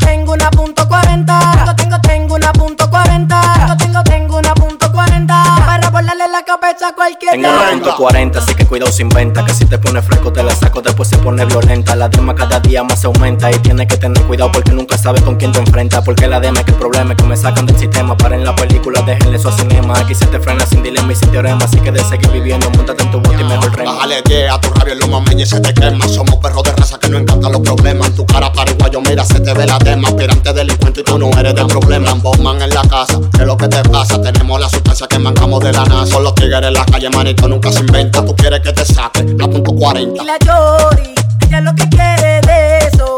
Tengo 0.00 0.32
una 0.32 0.50
punto 0.50 0.88
40, 0.88 1.38
tengo, 1.52 1.74
tengo, 1.76 2.00
tengo 2.00 2.34
una 2.36 2.52
punto 2.52 2.90
40, 2.90 3.40
tengo, 3.52 3.76
tengo, 3.76 4.02
tengo 4.04 4.38
una 4.38 4.54
punto 4.54 4.92
40, 4.92 5.42
para 5.66 5.90
ponerle 5.90 6.28
la 6.28 6.42
cabeza 6.42 6.88
a 6.88 6.94
cualquiera. 6.94 7.32
Tengo 7.32 7.48
una 7.48 7.70
punto 7.70 7.96
40, 7.96 8.40
así 8.88 9.02
que 9.02 9.08
cuidado 9.08 9.08
sin 9.08 9.08
venta. 9.08 9.44
Que 9.44 9.54
si 9.54 9.64
te 9.64 9.78
pone 9.78 10.02
fresco 10.02 10.32
te 10.32 10.42
la 10.42 10.54
saco, 10.54 10.82
después 10.82 11.08
se 11.08 11.18
pone 11.18 11.44
violenta. 11.44 11.94
La 11.96 12.08
dema 12.08 12.34
cada 12.34 12.60
día 12.60 12.82
más 12.82 13.04
aumenta 13.04 13.50
y 13.50 13.58
tienes 13.60 13.86
que 13.86 13.96
tener 13.96 14.22
cuidado 14.24 14.50
porque 14.52 14.72
nunca 14.72 14.96
sabes 14.98 15.22
con 15.22 15.36
quién 15.36 15.52
te 15.52 15.58
enfrentas. 15.58 16.04
Porque 16.04 16.26
la 16.26 16.40
dema 16.40 16.60
es 16.60 16.64
que 16.64 16.72
el 16.72 16.78
problema 16.78 17.12
es 17.12 17.16
que 17.16 17.24
me 17.24 17.36
sacan 17.36 17.66
del 17.66 17.78
sistema. 17.78 18.16
Paren 18.16 18.44
la 18.44 18.54
película, 18.54 19.02
déjenle 19.02 19.38
su 19.38 19.50
cinema. 19.52 19.98
Aquí 19.98 20.14
se 20.14 20.26
te 20.26 20.40
frena 20.40 20.64
sin 20.66 20.82
dilema 20.82 21.12
y 21.12 21.16
sin 21.16 21.30
teorema. 21.30 21.64
Así 21.64 21.78
que 21.80 21.92
de 21.92 22.00
seguir 22.04 22.30
viviendo, 22.30 22.70
montate 22.70 23.02
en 23.02 23.10
tu 23.10 23.20
bote 23.20 23.40
y 23.40 23.44
mejor 23.44 23.76
rema. 23.76 23.92
Bájale 23.92 24.22
10 24.22 24.50
a 24.50 24.60
tu 24.60 24.70
rabia, 24.70 24.94
el 24.94 25.02
humo 25.02 25.20
meñe 25.22 25.46
se 25.46 25.60
te 25.60 25.74
quema. 25.74 26.06
Somos 26.08 26.36
perros 26.36 26.62
que 26.96 27.08
no 27.10 27.18
encantan 27.18 27.52
los 27.52 27.60
problemas. 27.60 28.14
Tu 28.14 28.24
cara 28.24 28.50
paraguayo, 28.52 29.00
mira, 29.02 29.24
se 29.24 29.40
te 29.40 29.52
ve 29.52 29.66
la 29.66 29.78
tema. 29.78 30.08
Aspirante 30.08 30.52
delincuente 30.52 31.00
y 31.00 31.04
tú 31.04 31.18
no 31.18 31.28
eres 31.38 31.54
del 31.54 31.66
problema. 31.66 32.14
Bomban 32.14 32.62
en 32.62 32.70
la 32.70 32.82
casa, 32.82 33.20
¿qué 33.32 33.42
es 33.42 33.46
lo 33.46 33.56
que 33.56 33.68
te 33.68 33.82
pasa? 33.90 34.20
Tenemos 34.22 34.58
la 34.60 34.68
sustancia 34.68 35.06
que 35.06 35.18
mancamos 35.18 35.62
de 35.62 35.72
la 35.72 35.84
NASA. 35.84 36.06
Son 36.06 36.24
los 36.24 36.34
tigres 36.34 36.62
en 36.62 36.72
la 36.72 36.86
calle, 36.86 37.10
manito, 37.10 37.48
nunca 37.48 37.70
se 37.70 37.80
inventa. 37.80 38.24
Tú 38.24 38.34
quieres 38.34 38.60
que 38.60 38.72
te 38.72 38.84
saque 38.86 39.24
la 39.24 39.48
punto 39.48 39.72
40. 39.72 40.22
Y 40.22 40.26
la 40.26 40.38
Chori, 40.38 41.14
ella 41.46 41.60
lo 41.60 41.74
que 41.74 41.88
quiere 41.90 42.40
de 42.40 42.78
eso, 42.78 43.17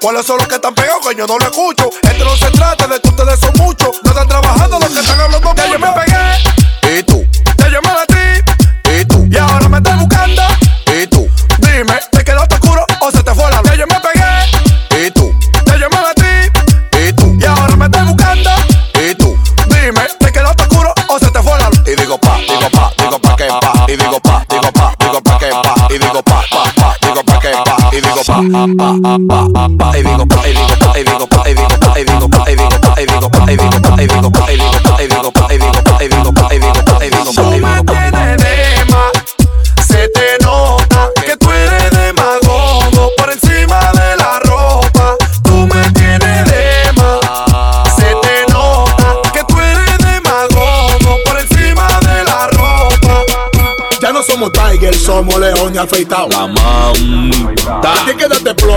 ¿Cuáles 0.00 0.24
son 0.24 0.38
los 0.38 0.48
que 0.48 0.54
están 0.54 0.74
pegados 0.74 1.06
que 1.06 1.14
yo 1.14 1.26
no 1.26 1.36
lo 1.36 1.44
escucho? 1.44 1.90
Esto 2.02 2.24
no 2.24 2.34
se 2.34 2.50
trata 2.52 2.86
de 2.86 3.00
que 3.00 3.09
Tú 37.32 37.42
me 37.42 37.82
tienes 37.82 38.36
de 38.38 38.70
se 39.86 40.08
te 40.10 40.44
nota 40.44 41.08
que 41.26 41.36
tú 41.36 41.50
eres 41.50 41.90
de 41.90 42.12
mago, 42.12 42.80
por 43.16 43.32
encima 43.32 43.78
de 43.92 44.16
la 44.16 44.38
ropa. 44.40 45.16
Tú 45.42 45.66
me 45.66 45.82
tienes 45.92 46.44
de 46.44 46.92
más, 46.96 47.94
se 47.96 48.14
te 48.22 48.52
nota 48.52 49.16
que 49.32 49.42
tú 49.44 49.58
eres 49.58 49.98
de 49.98 50.20
mago, 50.20 50.98
por 51.24 51.40
encima 51.40 51.88
de 52.00 52.24
la 52.24 52.46
ropa. 52.46 53.24
Ya 54.00 54.12
no 54.12 54.22
somos 54.22 54.52
tiger, 54.52 54.94
somos 54.94 55.38
leones 55.38 55.78
afeitados. 55.78 56.34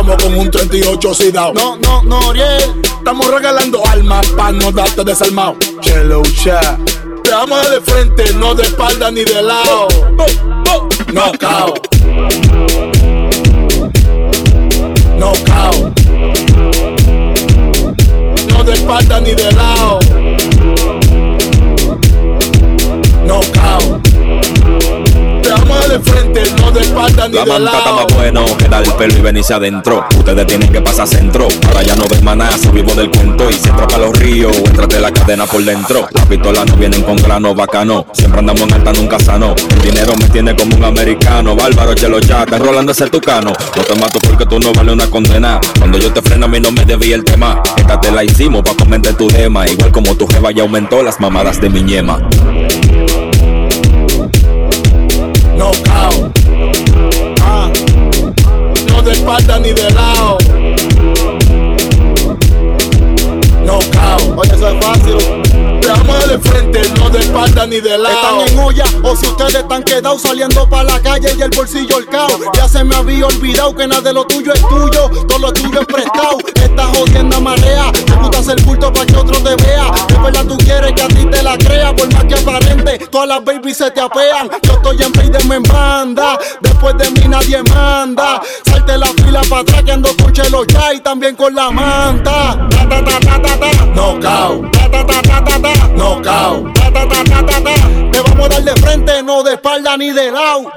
Plomo 0.04 0.18
con 0.18 0.38
un 0.38 0.52
38 0.52 1.10
oxidado. 1.10 1.54
No, 1.54 1.78
no, 1.78 2.04
no, 2.04 2.20
Oriel. 2.28 2.82
estamos 2.84 3.28
regalando 3.28 3.82
almas 3.88 4.28
pa' 4.36 4.52
no 4.52 4.70
darte 4.72 5.04
desalmado. 5.04 5.56
Hello, 5.84 6.22
chat. 6.44 6.78
Te 7.24 7.32
vamos 7.32 7.72
de 7.72 7.80
frente, 7.80 8.34
no 8.34 8.54
de 8.54 8.64
espalda 8.64 9.10
ni 9.12 9.24
de 9.24 9.42
lado. 9.42 9.88
No 11.14 11.32
cao. 11.40 11.74
No 15.18 15.32
cao. 15.46 15.94
No 18.50 18.64
de 18.66 18.74
espalda 18.74 19.22
ni 19.22 19.34
de 19.34 19.52
lado. 19.54 20.00
De 25.88 26.00
frente, 26.00 26.44
no 26.62 26.72
de 26.72 26.82
espalda 26.82 27.28
ni 27.28 27.36
La 27.36 27.44
de 27.44 27.52
manta 27.52 27.78
está 27.78 27.92
más 27.94 28.06
bueno 28.16 28.46
que 28.58 28.68
dar 28.68 28.84
el 28.84 28.92
pelo 28.94 29.18
y 29.18 29.22
venirse 29.22 29.54
adentro. 29.54 30.06
Ustedes 30.18 30.48
tienen 30.48 30.72
que 30.72 30.82
pasar 30.82 31.08
centro. 31.08 31.48
Ahora 31.68 31.84
ya 31.84 31.96
no 31.96 32.06
ven 32.10 32.24
maná, 32.24 32.52
se 32.52 32.70
vivo 32.72 32.94
del 32.94 33.10
cuento. 33.10 33.50
Y 33.50 33.54
si 33.54 33.70
entra 33.70 33.88
para 33.88 34.06
los 34.06 34.18
ríos, 34.18 34.56
entrate 34.58 35.00
la 35.00 35.12
cadena 35.12 35.46
por 35.46 35.64
dentro. 35.64 36.08
Las 36.12 36.26
pistolas 36.26 36.66
no 36.66 36.76
vienen 36.78 37.02
con 37.04 37.18
grano 37.18 37.54
bacano. 37.54 38.06
Siempre 38.14 38.40
andamos 38.40 38.64
en 38.64 38.74
alta, 38.74 38.94
nunca 38.94 39.20
sano. 39.20 39.56
El 39.70 39.82
dinero 39.82 40.14
me 40.20 40.30
tiene 40.30 40.56
como 40.56 40.76
un 40.76 40.84
americano. 40.84 41.56
Bárbaro, 41.56 41.94
chelo 41.94 42.20
ya, 42.20 42.46
te 42.46 42.58
rolando 42.58 42.92
ese 42.92 43.08
tucano. 43.10 43.52
No 43.76 43.84
te 43.84 43.96
mato 43.96 44.20
porque 44.20 44.46
tú 44.46 44.60
no 44.60 44.74
vales 44.74 44.94
una 44.94 45.10
condena. 45.10 45.60
Cuando 45.80 45.98
yo 45.98 46.12
te 46.14 46.22
freno, 46.22 46.46
a 46.46 46.50
mí 46.50 46.60
no 46.60 46.72
me 46.72 46.86
debí 46.86 47.14
el 47.14 47.24
tema. 47.24 47.62
Esta 47.78 48.00
te 48.00 48.12
la 48.12 48.24
hicimos 48.24 48.64
pa' 48.64 48.76
comentar 48.76 49.14
tu 49.16 49.28
tema. 49.28 49.68
Igual 49.68 49.92
como 49.92 50.16
tu 50.16 50.28
jeva 50.28 50.52
ya 50.52 50.64
aumentó 50.64 51.04
las 51.04 51.20
mamadas 51.20 51.60
de 51.60 51.70
mi 51.70 51.82
ñema. 51.82 52.20
Espalda 59.24 59.60
ni 59.60 59.72
de 59.72 59.90
lado. 59.92 60.38
No 63.66 63.80
cao. 63.92 64.36
Oye, 64.36 64.54
eso 64.54 64.68
es 64.68 64.86
fácil. 64.86 65.43
De 65.84 66.40
frente, 66.40 66.82
no 66.98 67.10
de 67.10 67.20
espalda 67.20 67.68
ni 67.68 67.82
de 67.82 67.98
lado. 67.98 68.46
Están 68.46 68.58
en 68.58 68.60
olla 68.60 68.86
o 69.04 69.18
si 69.18 69.26
ustedes 69.26 69.56
están 69.56 69.84
quedados 69.84 70.22
saliendo 70.22 70.68
para 70.70 70.84
la 70.86 71.02
calle 71.02 71.36
y 71.38 71.42
el 71.42 71.50
bolsillo 71.50 71.98
el 71.98 72.06
cao. 72.06 72.30
Ya 72.54 72.70
se 72.70 72.86
me 72.86 72.96
había 72.96 73.28
olvidado 73.28 73.76
que 73.76 73.86
nada 73.86 74.00
de 74.00 74.14
lo 74.14 74.26
tuyo 74.26 74.54
es 74.54 74.62
tuyo, 74.62 75.10
todo 75.28 75.40
lo 75.40 75.52
tuyo 75.52 75.82
es 75.82 75.86
prestado. 75.86 76.38
Esta 76.56 76.86
jodienda 76.86 77.40
marea, 77.42 77.92
te 77.92 78.14
gusta 78.14 78.40
hacer 78.40 78.64
culto 78.64 78.94
para 78.94 79.06
que 79.06 79.16
otro 79.18 79.38
te 79.44 79.56
vea. 79.64 79.92
De 80.08 80.18
verdad 80.20 80.46
tú 80.48 80.58
quieres 80.58 80.94
que 80.94 81.02
a 81.02 81.08
ti 81.10 81.26
te 81.26 81.44
la 81.44 81.58
crea, 81.58 81.94
por 81.94 82.12
más 82.14 82.24
que 82.24 82.36
aparente, 82.36 83.00
todas 83.12 83.28
las 83.28 83.44
babies 83.44 83.78
se 83.78 83.92
te 83.92 84.00
apean. 84.00 84.50
Yo 84.62 84.74
estoy 84.74 85.04
en 85.04 85.12
Payden 85.12 85.52
en 85.52 85.64
banda, 85.64 86.40
después 86.62 86.98
de 86.98 87.12
mí 87.12 87.28
nadie 87.28 87.62
manda. 87.62 88.42
Salte 88.66 88.98
la 88.98 89.08
fila 89.08 89.42
para 89.50 89.62
atrás 89.62 89.84
que 89.84 89.92
ando 89.92 90.16
con 90.16 90.32
Chelo 90.32 90.64
ya 90.64 90.94
y 90.94 91.02
también 91.02 91.36
con 91.36 91.54
la 91.54 91.70
manta. 91.70 92.58
Ta, 92.70 92.88
ta, 92.90 93.04
ta, 93.04 93.20
ta, 93.20 93.42
ta, 93.42 93.60
ta. 93.60 93.86
No 93.94 94.18
cao. 94.22 94.62
Ta, 94.72 94.90
ta, 94.90 95.06
ta, 95.06 95.22
ta, 95.22 95.44
ta, 95.44 95.62
ta. 95.62 95.73
No 95.96 96.22
cao. 96.22 96.72
Te 98.12 98.22
vamos 98.22 98.46
a 98.46 98.50
dar 98.50 98.64
de 98.64 98.76
frente, 98.76 99.24
no 99.24 99.44
de 99.44 99.54
espalda 99.54 99.98
ni 99.98 100.12
de 100.12 100.32
lado. 100.32 100.72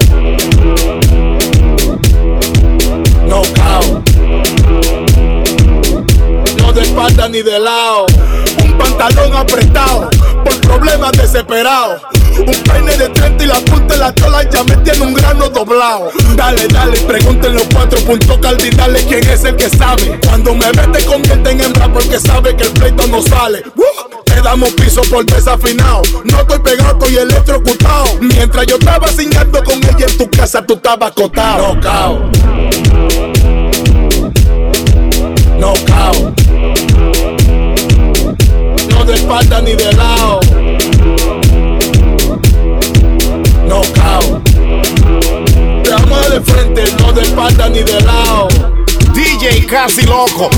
No 3.27 3.41
cao. 3.53 4.03
No 6.57 6.73
de 6.73 6.81
espalda 6.81 7.29
ni 7.29 7.41
de 7.41 7.59
lado. 7.59 8.05
Un 8.63 8.77
pantalón 8.77 9.35
apretado 9.35 10.09
problemas 10.67 11.11
desesperados. 11.13 12.01
Un 12.37 12.63
peine 12.63 12.97
de 12.97 13.09
30 13.09 13.43
y 13.43 13.47
la 13.47 13.59
punta 13.61 13.93
de 13.93 13.99
la 13.99 14.13
chola 14.13 14.43
ya 14.49 14.63
me 14.65 14.75
tiene 14.77 15.05
un 15.05 15.13
grano 15.13 15.49
doblado. 15.49 16.11
Dale, 16.35 16.67
dale, 16.67 16.99
pregúntenle 16.99 17.59
los 17.59 17.67
cuatro 17.73 17.99
puntos 18.01 18.37
cardinales 18.39 19.05
quién 19.07 19.27
es 19.29 19.43
el 19.45 19.55
que 19.55 19.69
sabe. 19.69 20.19
Cuando 20.25 20.53
me 20.53 20.69
ve 20.71 20.87
te 20.93 21.05
convierte 21.05 21.51
en 21.51 21.61
hembra 21.61 21.91
porque 21.91 22.19
sabe 22.19 22.55
que 22.55 22.63
el 22.63 22.71
pleito 22.71 23.07
no 23.07 23.21
sale. 23.21 23.63
Te 24.25 24.41
damos 24.41 24.69
piso 24.71 25.01
por 25.09 25.25
desafinado. 25.25 26.01
No 26.25 26.41
estoy 26.41 26.59
pegado, 26.59 26.91
estoy 26.91 27.17
electrocutado. 27.17 28.05
Mientras 28.21 28.65
yo 28.67 28.75
estaba 28.75 29.07
cingando 29.07 29.63
con 29.63 29.77
ella 29.77 30.05
en 30.07 30.17
tu 30.17 30.29
casa, 30.29 30.65
tú 30.65 30.73
estabas 30.75 31.11
acotado. 31.11 31.75
No 31.75 31.81
cao. 31.81 32.29
No 35.59 35.73
cao. 35.85 36.33
No 38.89 39.05
de 39.05 39.13
espalda 39.15 39.61
ni 39.61 39.75
de 39.75 39.93
lado. 39.93 40.06
De 47.17 47.23
espalda 47.23 47.67
ni 47.69 47.83
de 47.83 47.99
lado. 48.01 48.47
DJ 49.13 49.65
Casi 49.65 50.05
Loco. 50.05 50.49